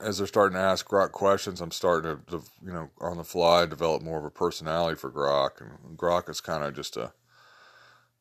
as 0.00 0.18
they're 0.18 0.26
starting 0.26 0.56
to 0.56 0.62
ask 0.62 0.86
Grok 0.88 1.12
questions, 1.12 1.60
I'm 1.60 1.70
starting 1.70 2.16
to, 2.16 2.30
to, 2.30 2.44
you 2.64 2.72
know, 2.72 2.90
on 3.00 3.16
the 3.16 3.24
fly, 3.24 3.66
develop 3.66 4.02
more 4.02 4.18
of 4.18 4.24
a 4.24 4.30
personality 4.30 4.96
for 4.96 5.10
Grok. 5.10 5.60
And 5.60 5.96
Grok 5.96 6.28
is 6.28 6.40
kind 6.40 6.64
of 6.64 6.74
just 6.74 6.96
a 6.96 7.12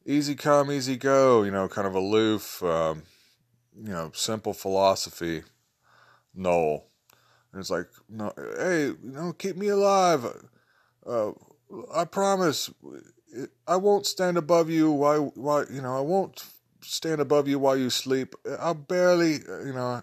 easy 0.05 0.35
come, 0.35 0.71
easy 0.71 0.97
go, 0.97 1.43
you 1.43 1.51
know, 1.51 1.67
kind 1.67 1.87
of 1.87 1.95
aloof, 1.95 2.61
um, 2.63 3.03
you 3.75 3.91
know, 3.91 4.11
simple 4.13 4.53
philosophy. 4.53 5.43
Gnoll. 6.37 6.83
And 7.51 7.59
it's 7.59 7.69
like, 7.69 7.87
no, 8.09 8.33
hey, 8.57 8.85
you 8.85 8.97
know, 9.03 9.33
keep 9.33 9.55
me 9.55 9.67
alive. 9.67 10.25
Uh, 11.05 11.31
I 11.93 12.05
promise, 12.05 12.71
I 13.67 13.75
won't 13.75 14.05
stand 14.05 14.37
above 14.37 14.69
you 14.69 14.91
Why, 14.91 15.17
why, 15.17 15.65
you 15.71 15.81
know, 15.81 15.95
I 15.97 16.01
won't 16.01 16.43
stand 16.81 17.21
above 17.21 17.47
you 17.47 17.59
while 17.59 17.77
you 17.77 17.89
sleep. 17.89 18.35
I'll 18.59 18.73
barely, 18.73 19.33
you 19.33 19.73
know, 19.73 20.01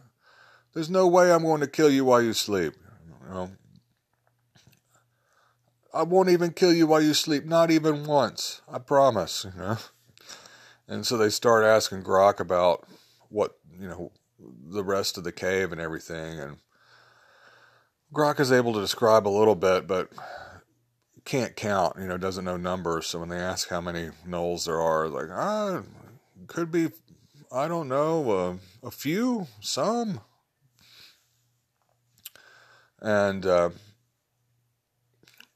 there's 0.75 0.91
no 0.91 1.07
way 1.07 1.33
I'm 1.33 1.43
going 1.43 1.61
to 1.61 1.67
kill 1.67 1.91
you 1.91 2.05
while 2.05 2.23
you 2.23 2.33
sleep. 2.33 2.75
You 3.23 3.35
know, 3.35 3.51
I 5.93 6.03
won't 6.03 6.29
even 6.29 6.53
kill 6.53 6.73
you 6.73 6.87
while 6.87 7.03
you 7.03 7.15
sleep, 7.15 7.45
not 7.45 7.71
even 7.71 8.05
once. 8.05 8.63
I 8.71 8.79
promise, 8.79 9.45
you 9.45 9.61
know. 9.61 9.79
And 10.87 11.07
so 11.07 11.17
they 11.17 11.31
start 11.31 11.65
asking 11.65 12.03
Grok 12.03 12.41
about 12.41 12.87
what, 13.29 13.59
you 13.79 13.89
know, 13.89 14.13
the 14.39 14.85
rest 14.85 15.19
of 15.19 15.25
the 15.25 15.33
cave 15.33 15.73
and 15.73 15.81
everything. 15.81 16.39
And 16.39 16.59
Grok 18.13 18.41
is 18.41 18.53
able 18.53 18.73
to 18.75 18.81
describe 18.81 19.27
a 19.27 19.31
little 19.31 19.55
bit, 19.55 19.87
but 19.87 20.11
can't 21.25 21.55
count, 21.55 21.97
you 21.99 22.07
know, 22.07 22.19
doesn't 22.19 22.45
know 22.45 22.57
numbers. 22.57 23.07
So 23.07 23.21
when 23.21 23.29
they 23.29 23.39
ask 23.39 23.69
how 23.69 23.81
many 23.81 24.11
gnolls 24.27 24.67
there 24.67 24.81
are, 24.81 25.09
like, 25.09 25.29
ah, 25.31 25.83
could 26.47 26.73
be, 26.73 26.89
I 27.53 27.69
don't 27.69 27.89
know, 27.89 28.31
uh, 28.31 28.87
a 28.87 28.91
few, 28.91 29.47
some. 29.61 30.21
And 33.01 33.47
uh, 33.47 33.71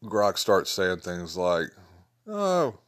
Grok 0.03 0.39
starts 0.39 0.71
saying 0.71 1.01
things 1.01 1.37
like, 1.37 1.69
oh, 2.27 2.79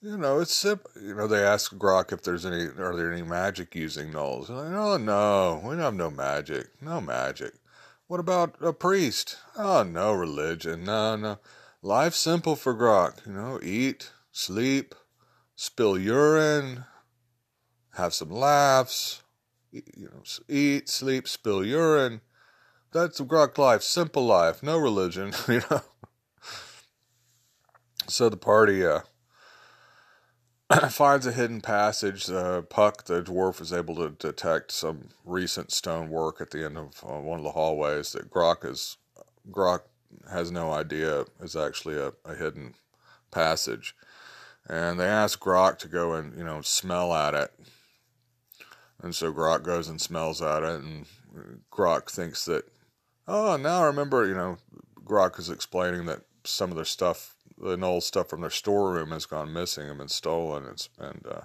you 0.00 0.16
know, 0.16 0.40
it's 0.40 0.54
simple. 0.54 0.90
You 1.00 1.14
know, 1.14 1.26
they 1.26 1.42
ask 1.42 1.74
Grok 1.74 2.12
if 2.12 2.22
there's 2.22 2.46
any, 2.46 2.64
are 2.64 2.94
there 2.96 3.12
any 3.12 3.22
magic 3.22 3.74
using 3.74 4.12
gnolls? 4.12 4.48
Like, 4.48 4.72
oh, 4.72 4.96
no, 4.96 5.60
we 5.64 5.76
have 5.76 5.94
no 5.94 6.10
magic. 6.10 6.68
No 6.80 7.00
magic. 7.00 7.54
What 8.06 8.20
about 8.20 8.54
a 8.60 8.72
priest? 8.72 9.36
Oh, 9.56 9.82
no 9.82 10.12
religion. 10.12 10.84
No, 10.84 11.16
no. 11.16 11.38
Life's 11.82 12.18
simple 12.18 12.56
for 12.56 12.74
Grok. 12.74 13.26
You 13.26 13.32
know, 13.32 13.58
eat, 13.62 14.10
sleep, 14.30 14.94
spill 15.56 15.98
urine, 15.98 16.84
have 17.94 18.14
some 18.14 18.30
laughs, 18.30 19.22
you 19.72 19.82
know, 19.98 20.22
eat, 20.48 20.88
sleep, 20.88 21.26
spill 21.26 21.64
urine. 21.64 22.20
That's 22.96 23.20
Grok 23.20 23.58
life. 23.58 23.82
Simple 23.82 24.24
life. 24.24 24.62
No 24.62 24.78
religion, 24.78 25.34
you 25.48 25.60
know. 25.70 25.82
So 28.08 28.30
the 28.30 28.38
party, 28.38 28.86
uh, 28.86 29.00
finds 30.88 31.26
a 31.26 31.32
hidden 31.32 31.60
passage. 31.60 32.30
Uh, 32.30 32.62
Puck, 32.62 33.04
the 33.04 33.22
dwarf, 33.22 33.60
is 33.60 33.70
able 33.70 33.96
to 33.96 34.08
detect 34.08 34.72
some 34.72 35.10
recent 35.26 35.72
stonework 35.72 36.40
at 36.40 36.52
the 36.52 36.64
end 36.64 36.78
of 36.78 37.04
uh, 37.06 37.20
one 37.20 37.38
of 37.38 37.44
the 37.44 37.50
hallways 37.50 38.12
that 38.12 38.30
Grok 38.30 38.64
is 38.64 38.96
Grok 39.50 39.82
has 40.32 40.50
no 40.50 40.72
idea 40.72 41.26
is 41.42 41.54
actually 41.54 41.98
a, 41.98 42.14
a 42.24 42.34
hidden 42.34 42.76
passage. 43.30 43.94
And 44.66 44.98
they 44.98 45.04
ask 45.04 45.38
Grok 45.38 45.76
to 45.80 45.88
go 45.88 46.14
and 46.14 46.34
you 46.34 46.44
know 46.44 46.62
smell 46.62 47.12
at 47.12 47.34
it. 47.34 47.52
And 49.02 49.14
so 49.14 49.34
Grok 49.34 49.64
goes 49.64 49.86
and 49.86 50.00
smells 50.00 50.40
at 50.40 50.62
it, 50.62 50.80
and 50.80 51.04
Grok 51.70 52.10
thinks 52.10 52.46
that, 52.46 52.64
oh, 53.28 53.56
now 53.56 53.82
I 53.82 53.86
remember, 53.86 54.26
you 54.26 54.34
know, 54.34 54.58
Grok 55.04 55.38
is 55.38 55.50
explaining 55.50 56.06
that 56.06 56.22
some 56.44 56.70
of 56.70 56.76
their 56.76 56.84
stuff 56.84 57.36
the 57.58 57.80
old 57.82 58.04
stuff 58.04 58.28
from 58.28 58.42
their 58.42 58.50
storeroom 58.50 59.10
has 59.10 59.26
gone 59.26 59.52
missing 59.52 59.88
and 59.88 59.98
been 59.98 60.08
stolen. 60.08 60.66
It's, 60.66 60.88
and 60.98 61.24
uh, 61.26 61.40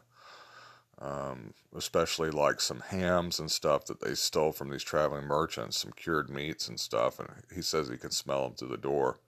um, 1.03 1.53
especially 1.75 2.29
like 2.29 2.59
some 2.59 2.81
hams 2.81 3.39
and 3.39 3.49
stuff 3.49 3.85
that 3.85 4.01
they 4.01 4.13
stole 4.13 4.51
from 4.51 4.69
these 4.69 4.83
traveling 4.83 5.25
merchants, 5.25 5.77
some 5.77 5.93
cured 5.93 6.29
meats 6.29 6.67
and 6.67 6.79
stuff. 6.79 7.19
And 7.19 7.29
he 7.53 7.61
says 7.61 7.87
he 7.87 7.97
can 7.97 8.11
smell 8.11 8.43
them 8.43 8.53
through 8.55 8.69
the 8.69 8.77
door. 8.77 9.19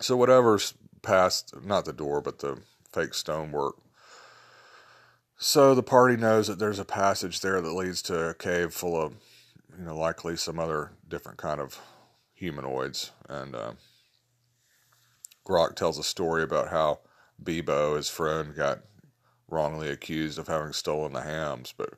So 0.00 0.16
whatever's 0.16 0.74
past, 1.02 1.54
not 1.64 1.84
the 1.84 1.92
door, 1.92 2.20
but 2.20 2.38
the 2.38 2.60
fake 2.92 3.14
stonework. 3.14 3.76
So 5.36 5.74
the 5.74 5.82
party 5.82 6.16
knows 6.16 6.48
that 6.48 6.58
there's 6.58 6.80
a 6.80 6.84
passage 6.84 7.40
there 7.40 7.60
that 7.60 7.72
leads 7.72 8.02
to 8.02 8.28
a 8.28 8.34
cave 8.34 8.72
full 8.72 9.00
of, 9.00 9.14
you 9.78 9.84
know, 9.84 9.96
likely 9.96 10.36
some 10.36 10.58
other 10.58 10.90
different 11.08 11.38
kind 11.38 11.60
of 11.60 11.78
humanoids. 12.34 13.12
And 13.28 13.54
uh, 13.54 13.72
Grok 15.46 15.76
tells 15.76 15.98
a 15.98 16.04
story 16.04 16.42
about 16.42 16.70
how 16.70 17.00
Bebo, 17.42 17.96
his 17.96 18.10
friend, 18.10 18.54
got 18.56 18.80
wrongly 19.48 19.88
accused 19.88 20.38
of 20.38 20.48
having 20.48 20.72
stolen 20.72 21.12
the 21.12 21.22
hams. 21.22 21.72
But, 21.76 21.90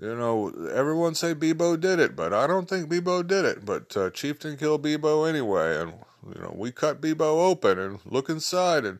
you 0.00 0.16
know, 0.16 0.48
everyone 0.74 1.14
say 1.14 1.34
Bebo 1.34 1.80
did 1.80 2.00
it, 2.00 2.16
but 2.16 2.34
I 2.34 2.48
don't 2.48 2.68
think 2.68 2.90
Bebo 2.90 3.24
did 3.26 3.44
it. 3.44 3.64
But 3.64 3.96
uh, 3.96 4.10
Chieftain 4.10 4.56
killed 4.56 4.82
Bebo 4.82 5.28
anyway. 5.28 5.80
And, 5.80 5.94
you 6.34 6.42
know, 6.42 6.54
we 6.56 6.72
cut 6.72 7.00
Bebo 7.00 7.48
open 7.48 7.78
and 7.78 8.00
look 8.04 8.28
inside 8.28 8.84
and 8.84 8.98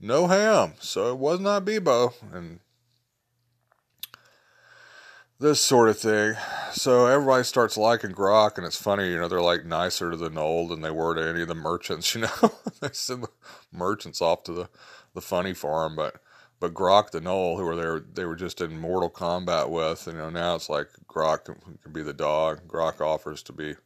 no 0.00 0.28
ham. 0.28 0.72
So 0.80 1.12
it 1.12 1.18
was 1.18 1.40
not 1.40 1.66
Bebo. 1.66 2.14
And 2.32 2.60
this 5.40 5.58
sort 5.58 5.88
of 5.88 5.98
thing. 5.98 6.34
So 6.72 7.06
everybody 7.06 7.44
starts 7.44 7.78
liking 7.78 8.10
Grok, 8.10 8.58
and 8.58 8.66
it's 8.66 8.80
funny, 8.80 9.10
you 9.10 9.18
know, 9.18 9.26
they're 9.26 9.40
like 9.40 9.64
nicer 9.64 10.10
to 10.10 10.16
the 10.16 10.30
Gnoll 10.30 10.68
than 10.68 10.82
they 10.82 10.90
were 10.90 11.14
to 11.14 11.28
any 11.28 11.42
of 11.42 11.48
the 11.48 11.54
merchants, 11.54 12.14
you 12.14 12.20
know. 12.20 12.52
they 12.80 12.90
send 12.92 13.24
the 13.24 13.30
merchants 13.72 14.20
off 14.20 14.44
to 14.44 14.52
the, 14.52 14.68
the 15.14 15.20
funny 15.20 15.54
farm, 15.54 15.96
but 15.96 16.16
but 16.60 16.74
Grok 16.74 17.10
the 17.10 17.22
Gnoll, 17.22 17.56
who 17.56 17.64
were 17.64 17.74
there, 17.74 18.00
they 18.00 18.26
were 18.26 18.36
just 18.36 18.60
in 18.60 18.78
mortal 18.78 19.08
combat 19.08 19.70
with, 19.70 20.06
you 20.06 20.12
know, 20.12 20.28
now 20.28 20.56
it's 20.56 20.68
like 20.68 20.88
Grok 21.08 21.46
can, 21.46 21.78
can 21.82 21.90
be 21.90 22.02
the 22.02 22.12
dog. 22.12 22.68
Grok 22.68 23.00
offers 23.00 23.42
to 23.44 23.54
be 23.54 23.76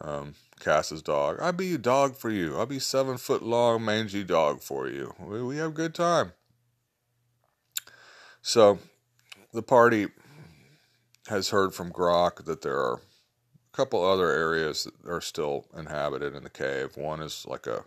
um, 0.00 0.34
Cass's 0.60 1.02
dog. 1.02 1.36
I'll 1.42 1.52
be 1.52 1.74
a 1.74 1.78
dog 1.78 2.16
for 2.16 2.30
you. 2.30 2.56
I'll 2.56 2.64
be 2.64 2.78
seven 2.78 3.18
foot 3.18 3.42
long, 3.42 3.84
mangy 3.84 4.24
dog 4.24 4.62
for 4.62 4.88
you. 4.88 5.12
We, 5.20 5.42
we 5.42 5.56
have 5.58 5.72
a 5.72 5.74
good 5.74 5.94
time. 5.94 6.32
So 8.40 8.78
the 9.52 9.62
party 9.62 10.06
has 11.28 11.50
heard 11.50 11.74
from 11.74 11.92
Grok 11.92 12.44
that 12.44 12.62
there 12.62 12.78
are 12.78 12.94
a 12.94 13.76
couple 13.76 14.04
other 14.04 14.30
areas 14.30 14.84
that 14.84 15.10
are 15.10 15.20
still 15.20 15.66
inhabited 15.76 16.34
in 16.34 16.42
the 16.42 16.50
cave. 16.50 16.96
One 16.96 17.20
is 17.20 17.46
like 17.46 17.66
a 17.66 17.84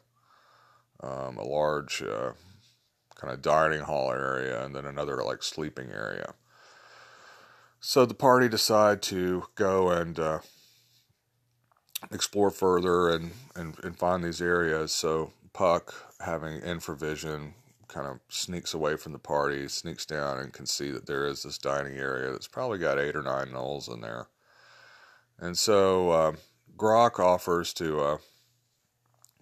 um, 1.04 1.38
a 1.38 1.44
large 1.44 2.04
uh, 2.04 2.34
kind 3.16 3.34
of 3.34 3.42
dining 3.42 3.82
hall 3.82 4.12
area, 4.12 4.64
and 4.64 4.76
then 4.76 4.86
another 4.86 5.24
like 5.24 5.42
sleeping 5.42 5.90
area. 5.92 6.34
So 7.80 8.06
the 8.06 8.14
party 8.14 8.48
decide 8.48 9.02
to 9.04 9.46
go 9.56 9.90
and 9.90 10.20
uh, 10.20 10.40
explore 12.12 12.52
further 12.52 13.10
and, 13.10 13.32
and, 13.56 13.76
and 13.84 13.98
find 13.98 14.24
these 14.24 14.42
areas. 14.42 14.92
So 14.92 15.34
Puck, 15.52 15.94
having 16.24 16.62
infravision, 16.62 17.54
kind 17.92 18.08
of 18.08 18.20
sneaks 18.30 18.74
away 18.74 18.96
from 18.96 19.12
the 19.12 19.20
party, 19.20 19.68
sneaks 19.68 20.06
down, 20.06 20.40
and 20.40 20.54
can 20.54 20.66
see 20.66 20.90
that 20.92 21.06
there 21.06 21.28
is 21.28 21.44
this 21.44 21.58
dining 21.58 21.98
area 21.98 22.32
that's 22.32 22.48
probably 22.48 22.78
got 22.78 23.00
eight 23.00 23.16
or 23.16 23.22
nine 23.22 23.48
gnolls 23.48 23.94
in 23.94 24.02
there. 24.02 24.28
And 25.38 25.58
so 25.58 26.12
uh, 26.12 26.32
Grok 26.78 27.20
offers 27.20 27.74
to 27.74 28.00
uh, 28.00 28.18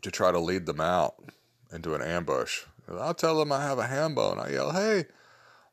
to 0.02 0.12
try 0.12 0.32
to 0.32 0.40
lead 0.40 0.66
them 0.66 0.82
out 0.82 1.16
into 1.72 1.94
an 1.94 2.02
ambush. 2.02 2.64
I'll 2.90 3.14
tell 3.14 3.38
them 3.38 3.52
I 3.52 3.62
have 3.62 3.78
a 3.78 3.88
ham 3.88 4.16
bone. 4.16 4.40
I 4.40 4.52
yell, 4.52 4.72
"Hey, 4.72 5.06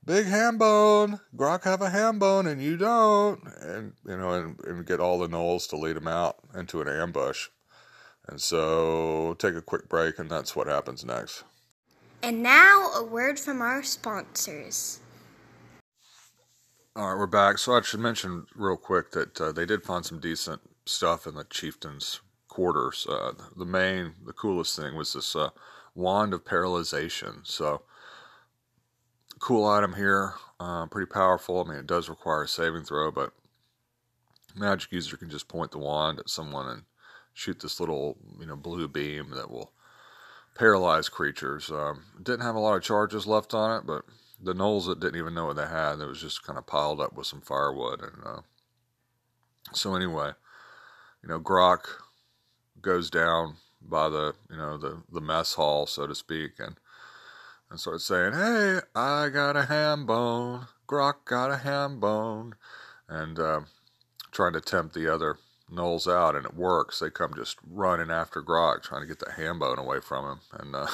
big 0.05 0.27
ham 0.27 0.59
bone! 0.59 1.21
Grok 1.35 1.65
have 1.65 1.81
a 1.81 1.91
ham 1.91 2.19
bone, 2.19 2.47
and 2.47 2.61
you 2.61 2.77
don't!" 2.77 3.41
And 3.63 3.93
you 4.05 4.17
know, 4.17 4.33
and, 4.33 4.61
and 4.65 4.87
get 4.87 5.01
all 5.01 5.19
the 5.19 5.29
gnolls 5.29 5.69
to 5.71 5.77
lead 5.77 5.97
them 5.97 6.09
out 6.09 6.37
into 6.55 6.81
an 6.81 6.89
ambush. 6.89 7.49
And 8.29 8.41
so, 8.41 9.37
take 9.39 9.55
a 9.55 9.63
quick 9.63 9.89
break, 9.89 10.19
and 10.19 10.29
that's 10.29 10.57
what 10.57 10.67
happens 10.67 11.05
next. 11.05 11.45
And 12.23 12.43
now, 12.43 12.91
a 12.95 13.05
word 13.05 13.39
from 13.39 13.61
our 13.61 13.83
sponsors. 13.83 15.01
All 16.97 17.11
right, 17.11 17.19
we're 17.19 17.27
back. 17.27 17.59
So 17.59 17.75
I 17.75 17.83
should 17.83 18.01
mention 18.01 18.47
real 18.55 18.77
quick 18.77 19.13
that 19.13 19.41
uh, 19.41 19.53
they 19.53 19.67
did 19.67 19.83
find 19.83 20.05
some 20.05 20.19
decent 20.19 20.63
stuff 20.87 21.27
in 21.27 21.35
the 21.35 21.45
chieftain's 21.45 22.21
quarters. 22.49 23.07
Uh, 23.09 23.33
the 23.55 23.67
main, 23.67 24.15
the 24.25 24.33
coolest 24.33 24.77
thing 24.77 24.97
was 24.97 25.13
this 25.13 25.37
uh, 25.37 25.51
wand 25.95 26.33
of 26.33 26.45
paralyzation. 26.45 27.47
So 27.47 27.83
cool 29.39 29.67
item 29.67 29.95
here. 29.95 30.35
Uh, 30.59 30.87
pretty 30.87 31.11
powerful. 31.11 31.63
I 31.63 31.69
mean, 31.69 31.79
it 31.79 31.87
does 31.87 32.09
require 32.09 32.45
a 32.45 32.49
saving 32.49 32.85
throw, 32.85 33.11
but 33.11 33.33
magic 34.55 34.91
user 34.91 35.19
can 35.19 35.29
just 35.29 35.49
point 35.49 35.73
the 35.73 35.79
wand 35.79 36.19
at 36.19 36.31
someone 36.31 36.67
and 36.67 36.83
shoot 37.35 37.61
this 37.61 37.79
little, 37.79 38.17
you 38.41 38.47
know, 38.47 38.57
blue 38.57 38.89
beam 38.89 39.31
that 39.35 39.51
will 39.51 39.73
paralyze 40.57 41.09
creatures. 41.09 41.71
Um, 41.71 42.05
didn't 42.23 42.43
have 42.43 42.55
a 42.55 42.61
lot 42.61 42.77
of 42.77 42.83
charges 42.83 43.27
left 43.27 43.55
on 43.55 43.79
it, 43.79 43.87
but 43.87 44.05
the 44.43 44.55
gnolls 44.55 44.87
that 44.87 45.01
didn't 45.01 45.19
even 45.19 45.35
know 45.35 45.47
what 45.47 45.57
they 45.57 45.67
had, 45.67 46.01
it 46.01 46.07
was 46.07 46.21
just 46.21 46.43
kind 46.43 46.59
of 46.59 46.67
piled 46.67 47.01
up 47.01 47.15
with 47.15 47.27
some 47.27 47.41
firewood. 47.41 48.01
And 48.01 48.23
uh, 48.25 48.41
so 49.73 49.95
anyway, 49.95 50.33
you 51.23 51.29
know, 51.29 51.41
Grok 51.41 51.87
goes 52.81 53.11
down 53.11 53.57
by 53.81 54.09
the, 54.09 54.35
you 54.51 54.57
know, 54.57 54.77
the 54.79 55.03
the 55.13 55.21
mess 55.21 55.55
hall, 55.55 55.87
so 55.87 56.07
to 56.07 56.15
speak, 56.15 56.53
and 56.59 56.77
and 57.71 57.81
starts 57.81 58.05
saying, 58.05 58.33
"Hey, 58.33 58.81
I 58.95 59.29
got 59.29 59.57
a 59.57 59.65
ham 59.67 60.07
bone. 60.07 60.67
Grok 60.89 61.25
got 61.25 61.51
a 61.51 61.59
ham 61.59 62.01
bone," 62.01 62.55
and 63.09 63.39
uh, 63.39 63.61
trying 64.31 64.53
to 64.55 64.61
tempt 64.61 64.95
the 64.95 65.13
other 65.13 65.39
gnolls 65.71 66.11
out, 66.11 66.35
and 66.35 66.45
it 66.45 66.55
works. 66.55 66.99
They 66.99 67.11
come 67.11 67.35
just 67.35 67.59
running 67.69 68.11
after 68.11 68.43
Grok, 68.43 68.83
trying 68.83 69.03
to 69.03 69.07
get 69.07 69.19
the 69.19 69.33
ham 69.33 69.59
bone 69.59 69.79
away 69.79 70.01
from 70.01 70.25
him, 70.25 70.41
and 70.53 70.77
uh, 70.77 70.87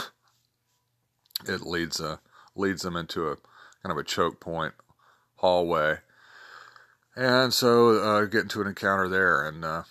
it 1.49 1.63
leads 1.63 2.01
uh, 2.01 2.19
leads 2.55 2.83
them 2.83 2.97
into 2.97 3.29
a 3.29 3.37
kind 3.83 3.91
of 3.91 3.99
a 3.99 4.05
choke 4.05 4.41
point 4.41 4.75
hallway, 5.37 5.99
and 7.17 7.53
so 7.53 7.99
uh, 7.99 8.25
get 8.27 8.43
into 8.43 8.61
an 8.61 8.67
encounter 8.67 9.09
there, 9.09 9.47
and 9.47 9.65
uh, 9.65 9.83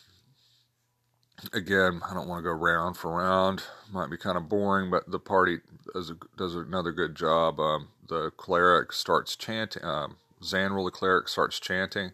again, 1.54 2.02
I 2.10 2.14
don't 2.14 2.28
want 2.28 2.40
to 2.40 2.50
go 2.50 2.56
round 2.56 2.98
for 2.98 3.12
round. 3.12 3.64
Might 3.92 4.10
be 4.10 4.18
kind 4.18 4.38
of 4.38 4.50
boring, 4.50 4.90
but 4.90 5.10
the 5.10 5.20
party 5.20 5.60
does 5.94 6.10
a, 6.10 6.18
does 6.38 6.56
another 6.56 6.92
good 6.92 7.16
job. 7.16 7.60
Um, 7.60 7.90
the 8.08 8.32
cleric 8.32 8.94
starts 8.94 9.36
chanting. 9.36 9.84
Um, 9.84 10.18
Zanril, 10.42 10.86
the 10.86 10.92
cleric, 10.92 11.28
starts 11.28 11.60
chanting 11.60 12.12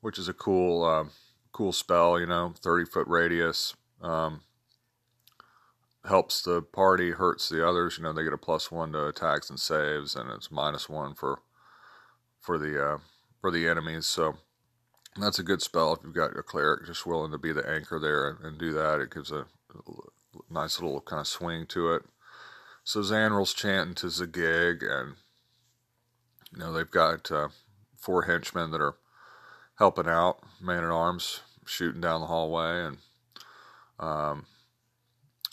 which 0.00 0.18
is 0.18 0.28
a 0.28 0.32
cool 0.32 0.84
um, 0.84 1.10
cool 1.52 1.72
spell. 1.72 2.18
You 2.18 2.26
know, 2.26 2.54
thirty 2.56 2.84
foot 2.84 3.06
radius 3.06 3.74
um, 4.02 4.42
helps 6.04 6.42
the 6.42 6.62
party, 6.62 7.12
hurts 7.12 7.48
the 7.48 7.66
others. 7.66 7.98
You 7.98 8.04
know, 8.04 8.12
they 8.12 8.24
get 8.24 8.32
a 8.32 8.38
plus 8.38 8.70
one 8.70 8.92
to 8.92 9.06
attacks 9.06 9.50
and 9.50 9.58
saves, 9.58 10.14
and 10.14 10.30
it's 10.30 10.50
minus 10.50 10.88
one 10.88 11.14
for 11.14 11.40
for 12.40 12.58
the 12.58 12.84
uh, 12.84 12.98
for 13.40 13.50
the 13.50 13.68
enemies. 13.68 14.06
So 14.06 14.36
that's 15.16 15.38
a 15.38 15.44
good 15.44 15.62
spell 15.62 15.92
if 15.92 16.00
you've 16.02 16.14
got 16.14 16.36
a 16.36 16.42
cleric 16.42 16.86
just 16.86 17.06
willing 17.06 17.32
to 17.32 17.38
be 17.38 17.52
the 17.52 17.68
anchor 17.68 17.98
there 17.98 18.28
and, 18.28 18.44
and 18.44 18.58
do 18.58 18.72
that. 18.72 19.00
It 19.00 19.14
gives 19.14 19.30
a 19.30 19.46
nice 20.50 20.80
little 20.80 21.00
kind 21.00 21.20
of 21.20 21.26
swing 21.26 21.66
to 21.66 21.92
it. 21.94 22.02
So 22.84 23.00
Zanril's 23.00 23.52
chanting 23.52 23.94
to 23.96 24.06
Zagig, 24.06 24.82
and 24.82 25.16
you 26.52 26.58
know 26.58 26.72
they've 26.72 26.90
got 26.90 27.30
uh, 27.30 27.48
four 27.96 28.22
henchmen 28.22 28.70
that 28.70 28.80
are 28.80 28.96
helping 29.78 30.08
out, 30.08 30.40
man 30.60 30.84
at 30.84 30.90
arms, 30.90 31.40
shooting 31.64 32.00
down 32.00 32.20
the 32.20 32.26
hallway, 32.26 32.84
and 32.84 32.98
um, 33.98 34.46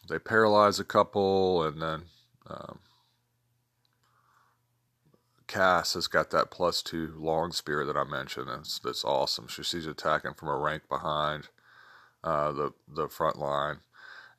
they 0.10 0.20
paralyze 0.20 0.80
a 0.80 0.84
couple, 0.84 1.64
and 1.64 1.82
then 1.82 2.04
um, 2.48 2.80
Cass 5.48 5.94
has 5.94 6.08
got 6.08 6.32
that 6.32 6.52
plus 6.52 6.82
two 6.82 7.14
long 7.18 7.52
spear 7.52 7.86
that 7.86 7.98
I 7.98 8.04
mentioned. 8.04 8.48
That's 8.50 8.80
that's 8.80 9.06
awesome. 9.06 9.48
She, 9.48 9.64
she's 9.64 9.88
attacking 9.88 10.34
from 10.34 10.50
a 10.50 10.58
rank 10.58 10.84
behind 10.90 11.50
uh, 12.24 12.52
the 12.52 12.74
the 12.88 13.08
front 13.08 13.38
line, 13.38 13.78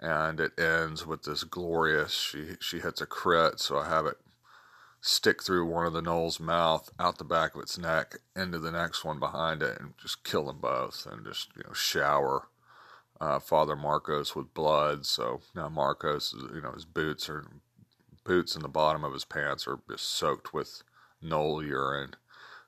and 0.00 0.40
it 0.40 0.58
ends 0.58 1.06
with 1.06 1.22
this 1.22 1.44
glorious. 1.44 2.12
She 2.12 2.56
she 2.60 2.80
hits 2.80 3.00
a 3.00 3.06
crit, 3.06 3.60
so 3.60 3.78
I 3.78 3.88
have 3.88 4.06
it 4.06 4.18
stick 5.00 5.42
through 5.42 5.66
one 5.66 5.86
of 5.86 5.92
the 5.92 6.02
gnolls' 6.02 6.40
mouth, 6.40 6.90
out 6.98 7.18
the 7.18 7.24
back 7.24 7.54
of 7.54 7.60
its 7.60 7.78
neck, 7.78 8.16
into 8.34 8.58
the 8.58 8.72
next 8.72 9.04
one 9.04 9.18
behind 9.18 9.62
it, 9.62 9.80
and 9.80 9.94
just 10.00 10.24
kill 10.24 10.46
them 10.46 10.58
both, 10.60 11.06
and 11.10 11.24
just 11.24 11.50
you 11.56 11.62
know 11.66 11.72
shower 11.72 12.48
uh, 13.20 13.38
Father 13.38 13.76
Marcos 13.76 14.34
with 14.34 14.54
blood. 14.54 15.06
So 15.06 15.40
now 15.54 15.68
Marcos, 15.68 16.34
you 16.54 16.60
know, 16.60 16.72
his 16.72 16.84
boots 16.84 17.28
are 17.28 17.46
boots 18.24 18.56
in 18.56 18.62
the 18.62 18.68
bottom 18.68 19.04
of 19.04 19.12
his 19.12 19.24
pants 19.24 19.68
are 19.68 19.78
just 19.88 20.08
soaked 20.08 20.52
with 20.52 20.82
gnoll 21.22 21.64
urine, 21.64 22.14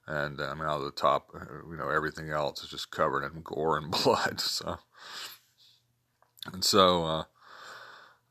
and 0.06 0.40
I 0.40 0.54
mean 0.54 0.64
out 0.64 0.78
of 0.78 0.84
the 0.84 0.90
top, 0.92 1.30
you 1.68 1.76
know, 1.76 1.90
everything 1.90 2.30
else 2.30 2.62
is 2.62 2.70
just 2.70 2.90
covered 2.90 3.24
in 3.24 3.42
gore 3.42 3.76
and 3.76 3.90
blood. 4.04 4.40
So 4.40 4.78
and 6.52 6.64
so 6.64 7.04
uh, 7.04 7.24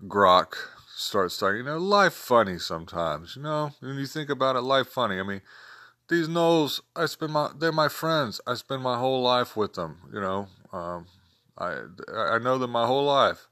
Grok 0.03 0.55
starts 0.97 1.38
talking, 1.38 1.57
you 1.57 1.63
know, 1.63 1.77
life 1.77 2.13
funny 2.13 2.57
sometimes, 2.57 3.36
you 3.36 3.43
know, 3.43 3.71
when 3.79 3.97
you 3.97 4.07
think 4.07 4.29
about 4.29 4.55
it, 4.55 4.62
life 4.62 4.88
funny. 4.88 5.19
I 5.19 5.23
mean, 5.23 5.41
these 6.10 6.27
gnolls, 6.27 6.81
I 6.95 7.05
spend 7.05 7.33
my, 7.33 7.51
they're 7.57 7.71
my 7.71 7.88
friends. 7.88 8.41
I 8.47 8.55
spend 8.55 8.81
my 8.81 8.97
whole 8.97 9.21
life 9.21 9.55
with 9.55 9.73
them, 9.73 9.97
you 10.12 10.19
know. 10.19 10.47
Um, 10.73 11.05
I, 11.57 11.81
I 12.15 12.39
know 12.39 12.57
them 12.57 12.71
my 12.71 12.88
whole 12.88 13.05
life. 13.05 13.47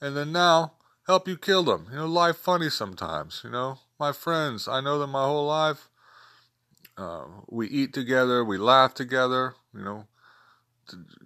And 0.00 0.16
then 0.16 0.32
now, 0.32 0.74
help 1.06 1.26
you 1.26 1.36
kill 1.36 1.62
them. 1.62 1.86
You 1.90 1.98
know, 1.98 2.06
life 2.06 2.36
funny 2.36 2.68
sometimes, 2.70 3.40
you 3.42 3.50
know. 3.50 3.78
My 3.98 4.12
friends, 4.12 4.68
I 4.68 4.80
know 4.80 4.98
them 4.98 5.10
my 5.10 5.24
whole 5.24 5.46
life. 5.46 5.88
Uh, 6.98 7.24
we 7.48 7.68
eat 7.68 7.94
together, 7.94 8.44
we 8.44 8.58
laugh 8.58 8.94
together, 8.94 9.54
you 9.74 9.82
know. 9.82 10.06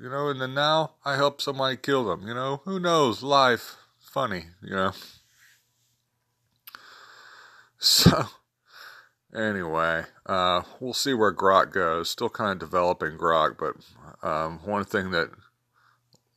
You 0.00 0.10
know, 0.10 0.28
and 0.28 0.40
then 0.40 0.54
now 0.54 0.92
I 1.04 1.16
help 1.16 1.40
somebody 1.40 1.76
kill 1.76 2.04
them, 2.04 2.28
you 2.28 2.34
know. 2.34 2.60
Who 2.64 2.78
knows? 2.78 3.22
Life, 3.22 3.76
funny, 3.98 4.44
you 4.62 4.76
know. 4.76 4.92
So, 8.10 8.26
anyway, 9.34 10.04
uh, 10.26 10.62
we'll 10.80 10.92
see 10.92 11.14
where 11.14 11.34
Grok 11.34 11.72
goes. 11.72 12.10
Still 12.10 12.28
kind 12.28 12.52
of 12.52 12.58
developing 12.58 13.18
Grok, 13.18 13.56
but 13.58 14.28
um, 14.28 14.60
one 14.64 14.84
thing 14.84 15.10
that 15.10 15.30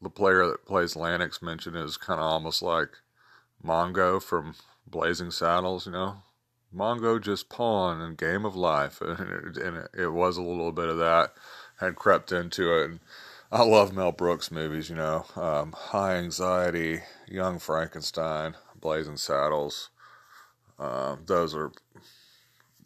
the 0.01 0.09
player 0.09 0.47
that 0.47 0.65
plays 0.65 0.95
Lanix 0.95 1.41
mentioned 1.41 1.75
is 1.75 1.97
kind 1.97 2.19
of 2.19 2.25
almost 2.25 2.61
like 2.61 2.89
Mongo 3.63 4.21
from 4.21 4.55
Blazing 4.87 5.31
Saddles, 5.31 5.85
you 5.85 5.91
know? 5.91 6.23
Mongo 6.73 7.21
just 7.21 7.49
pawn 7.49 8.01
in 8.01 8.15
Game 8.15 8.45
of 8.45 8.55
Life, 8.55 9.01
and, 9.01 9.19
it, 9.19 9.57
and 9.57 9.87
it, 9.97 10.11
was 10.13 10.37
a 10.37 10.41
little 10.41 10.71
bit 10.71 10.89
of 10.89 10.97
that 10.97 11.33
had 11.79 11.95
crept 11.95 12.31
into 12.31 12.73
it. 12.77 12.89
And 12.89 12.99
I 13.51 13.63
love 13.63 13.93
Mel 13.93 14.11
Brooks 14.11 14.51
movies, 14.51 14.89
you 14.89 14.95
know, 14.95 15.25
um, 15.35 15.73
High 15.73 16.15
Anxiety, 16.15 17.01
Young 17.27 17.59
Frankenstein, 17.59 18.55
Blazing 18.79 19.17
Saddles. 19.17 19.89
Uh, 20.79 21.17
those 21.25 21.53
are 21.53 21.71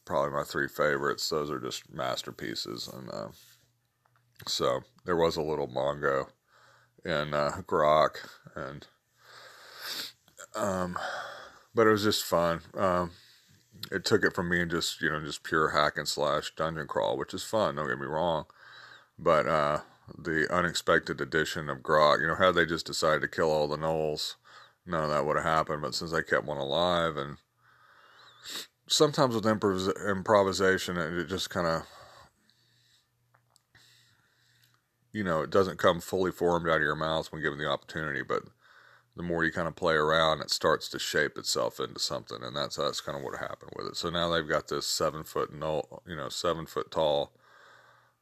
probably 0.05 0.31
my 0.31 0.43
three 0.43 0.67
favorites. 0.67 1.29
Those 1.29 1.51
are 1.51 1.59
just 1.59 1.93
masterpieces, 1.93 2.89
and 2.91 3.09
uh, 3.11 3.27
so 4.47 4.81
there 5.05 5.15
was 5.15 5.37
a 5.37 5.41
little 5.41 5.67
Mongo 5.67 6.27
in 7.05 7.33
uh, 7.33 7.61
Grok, 7.67 8.15
and 8.55 8.87
um, 10.55 10.97
but 11.75 11.87
it 11.87 11.91
was 11.91 12.03
just 12.03 12.23
fun. 12.23 12.61
Um, 12.75 13.11
it 13.91 14.05
took 14.05 14.23
it 14.23 14.33
from 14.33 14.49
being 14.49 14.69
just 14.69 15.01
you 15.01 15.09
know 15.09 15.23
just 15.23 15.43
pure 15.43 15.69
hack 15.69 15.97
and 15.97 16.07
slash 16.07 16.53
dungeon 16.55 16.87
crawl, 16.87 17.17
which 17.17 17.33
is 17.33 17.43
fun. 17.43 17.75
Don't 17.75 17.87
get 17.87 17.99
me 17.99 18.07
wrong, 18.07 18.45
but 19.19 19.47
uh, 19.47 19.79
the 20.17 20.51
unexpected 20.51 21.21
addition 21.21 21.69
of 21.69 21.79
Grok, 21.79 22.21
you 22.21 22.27
know, 22.27 22.35
had 22.35 22.55
they 22.55 22.65
just 22.65 22.85
decided 22.85 23.21
to 23.21 23.27
kill 23.27 23.51
all 23.51 23.67
the 23.67 23.77
gnolls, 23.77 24.35
none 24.85 25.03
of 25.03 25.09
that 25.09 25.25
would 25.25 25.37
have 25.37 25.45
happened. 25.45 25.81
But 25.81 25.95
since 25.95 26.11
they 26.11 26.23
kept 26.23 26.45
one 26.45 26.57
alive 26.57 27.17
and 27.17 27.37
sometimes 28.87 29.35
with 29.35 29.45
improv- 29.45 30.09
improvisation, 30.09 30.97
it 30.97 31.25
just 31.25 31.49
kind 31.49 31.67
of, 31.67 31.83
you 35.11 35.23
know, 35.23 35.41
it 35.41 35.49
doesn't 35.49 35.77
come 35.77 36.01
fully 36.01 36.31
formed 36.31 36.67
out 36.67 36.77
of 36.77 36.81
your 36.81 36.95
mouth 36.95 37.31
when 37.31 37.41
given 37.41 37.59
the 37.59 37.69
opportunity, 37.69 38.21
but 38.21 38.43
the 39.15 39.23
more 39.23 39.43
you 39.43 39.51
kind 39.51 39.67
of 39.67 39.75
play 39.75 39.93
around, 39.93 40.41
it 40.41 40.49
starts 40.49 40.89
to 40.89 40.97
shape 40.97 41.37
itself 41.37 41.79
into 41.79 41.99
something, 41.99 42.39
and 42.41 42.55
that's 42.55 42.77
that's 42.77 42.99
kind 42.99 43.17
of 43.17 43.23
what 43.23 43.39
happened 43.39 43.71
with 43.75 43.87
it. 43.87 43.95
So 43.95 44.09
now 44.09 44.29
they've 44.29 44.47
got 44.47 44.67
this 44.67 44.87
seven 44.87 45.23
foot 45.23 45.53
gnoll, 45.53 46.01
you 46.07 46.15
know, 46.15 46.29
seven 46.29 46.65
foot 46.65 46.89
tall 46.89 47.31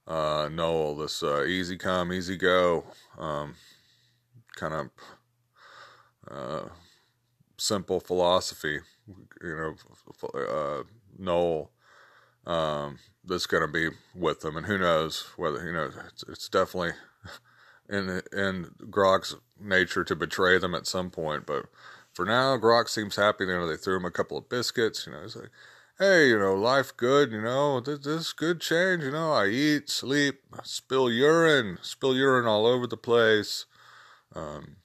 uh, 0.07 0.49
this 0.97 1.23
uh, 1.23 1.43
easy 1.43 1.77
come, 1.77 2.12
easy 2.12 2.36
go, 2.36 2.84
um, 3.17 3.55
kind 4.55 4.73
of 4.73 4.89
uh, 6.29 6.69
simple 7.57 7.99
philosophy 7.99 8.79
you 9.41 9.56
know, 9.56 9.76
uh, 10.34 10.84
Gnoll 11.19 11.69
um, 12.45 13.00
that's 13.24 13.45
going 13.45 13.62
to 13.62 13.71
be 13.71 13.95
with 14.15 14.41
them, 14.41 14.58
and 14.58 14.65
who 14.65 14.78
knows 14.78 15.28
whether 15.38 15.63
you 15.65 15.74
know 15.74 15.91
it's, 16.08 16.24
it's 16.28 16.50
definitely 16.50 16.93
in 17.89 18.21
in 18.34 18.71
Grok's 18.89 19.36
nature 19.60 20.04
to 20.04 20.15
betray 20.15 20.58
them 20.58 20.74
at 20.74 20.88
some 20.88 21.10
point. 21.10 21.45
But 21.45 21.65
for 22.13 22.26
now, 22.26 22.58
Grok 22.58 22.89
seems 22.89 23.15
happy. 23.15 23.45
You 23.45 23.52
know, 23.52 23.67
they 23.67 23.78
threw 23.78 23.97
him 23.97 24.06
a 24.06 24.12
couple 24.12 24.38
of 24.38 24.50
biscuits. 24.50 25.06
You 25.06 25.13
know, 25.13 25.21
he's 25.21 25.36
like, 25.36 25.52
"Hey, 26.00 26.30
you 26.30 26.39
know, 26.39 26.56
life 26.56 26.95
good. 26.97 27.32
You 27.32 27.41
know, 27.41 27.80
this, 27.80 28.00
this 28.00 28.34
good 28.34 28.60
change. 28.60 29.04
You 29.04 29.12
know, 29.12 29.32
I 29.32 29.47
eat, 29.47 29.89
sleep, 29.89 30.41
spill 30.63 31.12
urine, 31.12 31.78
spill 31.82 32.15
urine 32.15 32.47
all 32.47 32.65
over 32.65 32.88
the 32.88 32.97
place." 32.97 33.65
Um, 34.34 34.78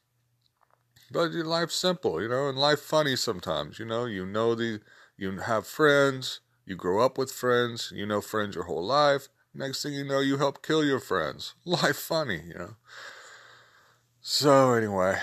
but 1.10 1.32
life's 1.32 1.74
simple, 1.76 2.20
you 2.22 2.28
know, 2.28 2.48
and 2.48 2.58
life 2.58 2.80
funny 2.80 3.16
sometimes, 3.16 3.78
you 3.78 3.84
know. 3.84 4.04
You 4.06 4.26
know 4.26 4.54
the 4.54 4.80
you 5.16 5.30
have 5.38 5.66
friends, 5.66 6.40
You 6.66 6.76
grow 6.76 7.00
up 7.04 7.16
with 7.18 7.30
friends, 7.32 7.92
you 7.94 8.06
know 8.06 8.20
friends 8.20 8.54
your 8.54 8.64
whole 8.64 8.84
life. 8.84 9.28
Next 9.54 9.82
thing 9.82 9.94
you 9.94 10.04
know, 10.04 10.20
you 10.20 10.36
help 10.38 10.62
kill 10.66 10.84
your 10.84 11.00
friends. 11.00 11.54
Life 11.64 11.96
funny, 11.96 12.42
you 12.46 12.54
know. 12.54 12.76
So 14.20 14.72
anyway, 14.74 15.18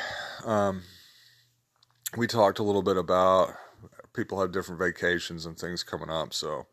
um, 0.45 0.83
we 2.15 2.27
talked 2.27 2.59
a 2.59 2.63
little 2.63 2.81
bit 2.83 2.97
about 2.97 3.53
people 4.13 4.39
have 4.39 4.51
different 4.51 4.79
vacations 4.79 5.45
and 5.45 5.57
things 5.57 5.83
coming 5.83 6.09
up. 6.09 6.33
So 6.33 6.67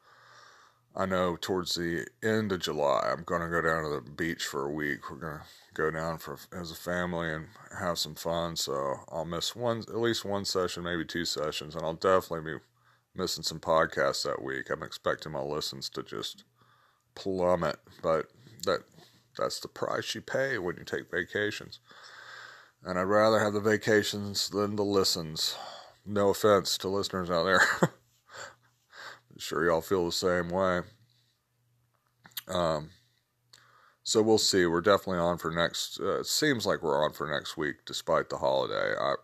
I 0.94 1.06
know 1.06 1.36
towards 1.40 1.76
the 1.76 2.06
end 2.22 2.50
of 2.50 2.60
July, 2.60 3.10
I'm 3.12 3.22
going 3.22 3.42
to 3.42 3.48
go 3.48 3.62
down 3.62 3.84
to 3.84 3.90
the 3.90 4.10
beach 4.10 4.44
for 4.44 4.66
a 4.66 4.72
week. 4.72 5.08
We're 5.08 5.18
going 5.18 5.38
to 5.38 5.44
go 5.72 5.90
down 5.90 6.18
for 6.18 6.36
as 6.52 6.72
a 6.72 6.76
family 6.76 7.32
and 7.32 7.46
have 7.78 7.98
some 7.98 8.16
fun. 8.16 8.56
So 8.56 8.96
I'll 9.08 9.24
miss 9.24 9.54
one, 9.54 9.78
at 9.80 9.96
least 9.96 10.24
one 10.24 10.44
session, 10.44 10.82
maybe 10.82 11.04
two 11.04 11.24
sessions, 11.24 11.76
and 11.76 11.84
I'll 11.84 11.94
definitely 11.94 12.54
be 12.54 12.58
missing 13.14 13.44
some 13.44 13.60
podcasts 13.60 14.24
that 14.24 14.42
week. 14.42 14.68
I'm 14.68 14.82
expecting 14.82 15.32
my 15.32 15.40
listens 15.42 15.88
to 15.90 16.02
just 16.02 16.44
plummet, 17.14 17.76
but 18.02 18.26
that 18.64 18.80
that's 19.38 19.60
the 19.60 19.68
price 19.68 20.14
you 20.14 20.20
pay 20.20 20.58
when 20.58 20.76
you 20.76 20.84
take 20.84 21.10
vacations. 21.10 21.78
And 22.84 22.98
I'd 22.98 23.02
rather 23.02 23.38
have 23.38 23.52
the 23.52 23.60
vacations 23.60 24.48
than 24.48 24.74
the 24.74 24.84
listens. 24.84 25.56
No 26.04 26.30
offense 26.30 26.76
to 26.78 26.88
listeners 26.88 27.30
out 27.30 27.44
there. 27.44 27.62
sure 29.40 29.66
y'all 29.66 29.80
feel 29.80 30.06
the 30.06 30.12
same 30.12 30.48
way. 30.48 30.80
Um, 32.48 32.90
so 34.02 34.22
we'll 34.22 34.38
see. 34.38 34.66
We're 34.66 34.80
definitely 34.80 35.18
on 35.18 35.38
for 35.38 35.50
next. 35.50 36.00
Uh, 36.00 36.20
it 36.20 36.26
seems 36.26 36.66
like 36.66 36.82
we're 36.82 37.04
on 37.04 37.12
for 37.12 37.28
next 37.28 37.56
week, 37.56 37.76
despite 37.86 38.28
the 38.28 38.38
holiday. 38.38 38.94
I, 38.98 39.14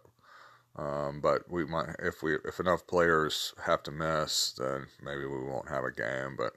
um, 0.77 1.21
but 1.21 1.51
we 1.51 1.65
might, 1.65 1.97
if 1.99 2.23
we, 2.23 2.37
if 2.45 2.61
enough 2.61 2.87
players 2.87 3.55
have 3.65 3.83
to 3.85 3.91
miss, 3.91 4.53
then 4.53 4.87
maybe 5.03 5.25
we 5.25 5.41
won't 5.41 5.71
have 5.71 5.85
a 5.85 5.91
game. 5.91 6.37
But 6.37 6.53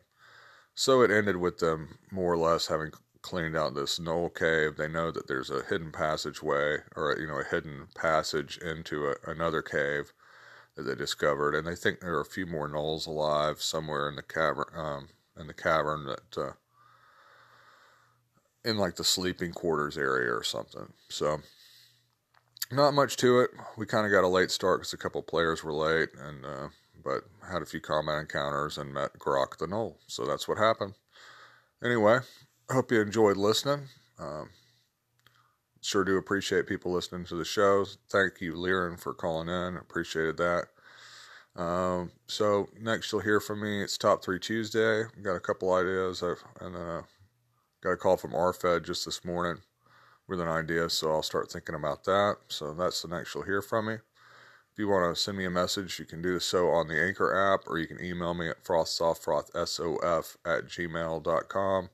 so 0.75 1.01
it 1.01 1.11
ended 1.11 1.37
with 1.37 1.59
them 1.59 1.97
more 2.11 2.33
or 2.33 2.37
less 2.37 2.67
having 2.67 2.91
cleaned 3.21 3.55
out 3.55 3.75
this 3.75 3.99
gnoll 3.99 4.33
cave. 4.33 4.77
They 4.77 4.87
know 4.87 5.11
that 5.11 5.27
there's 5.27 5.49
a 5.49 5.63
hidden 5.63 5.91
passageway, 5.91 6.77
or 6.95 7.17
you 7.19 7.27
know, 7.27 7.39
a 7.39 7.43
hidden 7.43 7.87
passage 7.95 8.57
into 8.57 9.07
a, 9.07 9.15
another 9.25 9.61
cave 9.61 10.13
they 10.81 10.95
discovered, 10.95 11.55
and 11.55 11.67
they 11.67 11.75
think 11.75 11.99
there 11.99 12.15
are 12.15 12.21
a 12.21 12.25
few 12.25 12.45
more 12.45 12.67
gnolls 12.67 13.07
alive 13.07 13.61
somewhere 13.61 14.09
in 14.09 14.15
the 14.15 14.23
cavern. 14.23 14.65
Um, 14.75 15.09
in 15.39 15.47
the 15.47 15.53
cavern 15.53 16.05
that. 16.05 16.37
Uh, 16.37 16.51
in 18.65 18.77
like 18.77 18.95
the 18.95 19.03
sleeping 19.03 19.51
quarters 19.51 19.97
area 19.97 20.33
or 20.33 20.43
something. 20.43 20.91
So 21.09 21.39
not 22.71 22.93
much 22.93 23.17
to 23.17 23.39
it. 23.39 23.51
We 23.77 23.85
kind 23.85 24.05
of 24.05 24.11
got 24.11 24.23
a 24.23 24.27
late 24.27 24.51
start 24.51 24.81
because 24.81 24.93
a 24.93 24.97
couple 24.97 25.21
players 25.23 25.63
were 25.63 25.73
late, 25.73 26.09
and 26.19 26.45
uh, 26.45 26.67
but 27.03 27.23
had 27.49 27.61
a 27.61 27.65
few 27.65 27.79
combat 27.79 28.19
encounters 28.19 28.77
and 28.77 28.93
met 28.93 29.17
Grok 29.17 29.57
the 29.57 29.67
Gnoll. 29.67 29.95
So 30.07 30.25
that's 30.25 30.47
what 30.47 30.57
happened. 30.57 30.93
Anyway, 31.83 32.19
hope 32.69 32.91
you 32.91 33.01
enjoyed 33.01 33.37
listening. 33.37 33.87
Um, 34.19 34.49
sure 35.89 36.03
do 36.03 36.17
appreciate 36.17 36.67
people 36.67 36.91
listening 36.91 37.25
to 37.25 37.35
the 37.35 37.43
shows. 37.43 37.97
Thank 38.09 38.41
you, 38.41 38.53
Liren, 38.53 38.99
for 38.99 39.13
calling 39.13 39.49
in. 39.49 39.75
Appreciated 39.75 40.37
that. 40.37 40.67
Um, 41.55 42.11
so 42.27 42.69
next 42.79 43.11
you'll 43.11 43.21
hear 43.21 43.39
from 43.39 43.61
me. 43.61 43.81
It's 43.81 43.97
Top 43.97 44.23
Three 44.23 44.39
Tuesday. 44.39 45.03
Got 45.23 45.35
a 45.35 45.39
couple 45.39 45.73
ideas, 45.73 46.21
I've, 46.21 46.43
and 46.61 46.75
uh, 46.75 47.01
got 47.81 47.91
a 47.93 47.97
call 47.97 48.17
from 48.17 48.31
RFED 48.31 48.85
just 48.85 49.03
this 49.03 49.25
morning 49.25 49.57
with 50.27 50.39
an 50.39 50.47
idea, 50.47 50.89
so 50.89 51.09
I'll 51.09 51.23
start 51.23 51.51
thinking 51.51 51.73
about 51.73 52.03
that. 52.03 52.37
So 52.49 52.75
that's 52.75 53.01
the 53.01 53.07
next 53.07 53.33
you'll 53.33 53.45
hear 53.45 53.63
from 53.63 53.87
me. 53.87 53.95
If 53.95 54.77
you 54.77 54.87
want 54.87 55.13
to 55.13 55.19
send 55.19 55.39
me 55.39 55.45
a 55.45 55.49
message, 55.49 55.97
you 55.97 56.05
can 56.05 56.21
do 56.21 56.39
so 56.39 56.69
on 56.69 56.87
the 56.87 57.01
Anchor 57.01 57.35
app, 57.35 57.61
or 57.65 57.79
you 57.79 57.87
can 57.87 58.01
email 58.01 58.35
me 58.35 58.47
at 58.47 58.63
frostsoftfrothsof 58.63 60.37
at 60.45 60.65
gmail.com. 60.65 61.89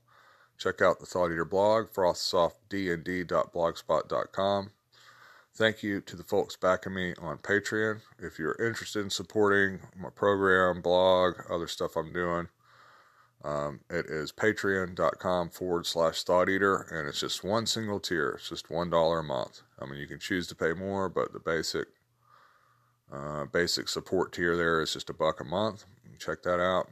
Check 0.58 0.82
out 0.82 1.00
the 1.00 1.06
Thought 1.06 1.32
Eater 1.32 1.44
blog, 1.44 1.90
frostsoftdnd.blogspot.com. 1.90 4.70
Thank 5.54 5.82
you 5.82 6.00
to 6.02 6.16
the 6.16 6.22
folks 6.22 6.56
backing 6.56 6.94
me 6.94 7.14
on 7.18 7.38
Patreon. 7.38 8.02
If 8.18 8.38
you're 8.38 8.62
interested 8.62 9.00
in 9.00 9.10
supporting 9.10 9.80
my 9.96 10.10
program, 10.10 10.82
blog, 10.82 11.40
other 11.50 11.66
stuff 11.66 11.96
I'm 11.96 12.12
doing, 12.12 12.48
um, 13.42 13.80
it 13.88 14.06
is 14.06 14.32
patreon.com 14.32 15.50
forward 15.50 15.86
slash 15.86 16.24
thought 16.24 16.48
eater, 16.48 16.86
and 16.90 17.08
it's 17.08 17.20
just 17.20 17.44
one 17.44 17.66
single 17.66 18.00
tier. 18.00 18.34
It's 18.36 18.48
just 18.48 18.68
$1 18.68 19.18
a 19.18 19.22
month. 19.22 19.62
I 19.80 19.86
mean, 19.86 19.98
you 19.98 20.06
can 20.06 20.18
choose 20.18 20.46
to 20.48 20.54
pay 20.54 20.72
more, 20.72 21.08
but 21.08 21.32
the 21.32 21.40
basic 21.40 21.88
uh, 23.12 23.44
basic 23.44 23.88
support 23.88 24.32
tier 24.32 24.56
there 24.56 24.82
is 24.82 24.92
just 24.92 25.10
a 25.10 25.14
buck 25.14 25.40
a 25.40 25.44
month. 25.44 25.84
Check 26.18 26.42
that 26.42 26.60
out. 26.60 26.88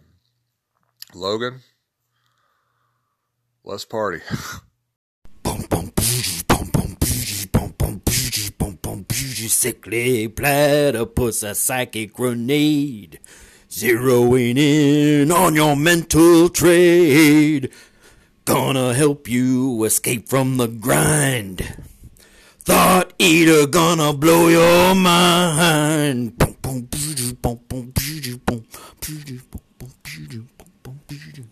Logan, 1.13 1.61
let's 3.65 3.85
party. 3.85 4.21
Sickly 9.47 10.29
platypus, 10.29 11.43
a 11.43 11.55
psychic 11.55 12.13
grenade. 12.13 13.19
Zeroing 13.71 14.59
in 14.59 15.33
on 15.33 15.55
your 15.55 15.75
mental 15.75 16.51
trade. 16.51 17.71
Gonna 18.45 18.93
help 18.93 19.27
you 19.27 19.85
escape 19.85 20.29
from 20.29 20.59
the 20.59 20.69
grind. 20.69 21.77
Thought 22.61 23.15
eater 23.19 23.67
gonna 23.67 24.13
blow 24.13 24.49
your 24.49 24.95
mind. 24.95 26.37
Boom, 26.37 26.57
boom, 26.61 26.81
boom, 26.83 27.37
boom, 27.41 27.63
boom, 27.69 27.93
boom, 27.93 27.93
boom, 27.97 28.37
boom, 28.47 28.67
boom, 30.83 31.01
boom. 31.17 31.51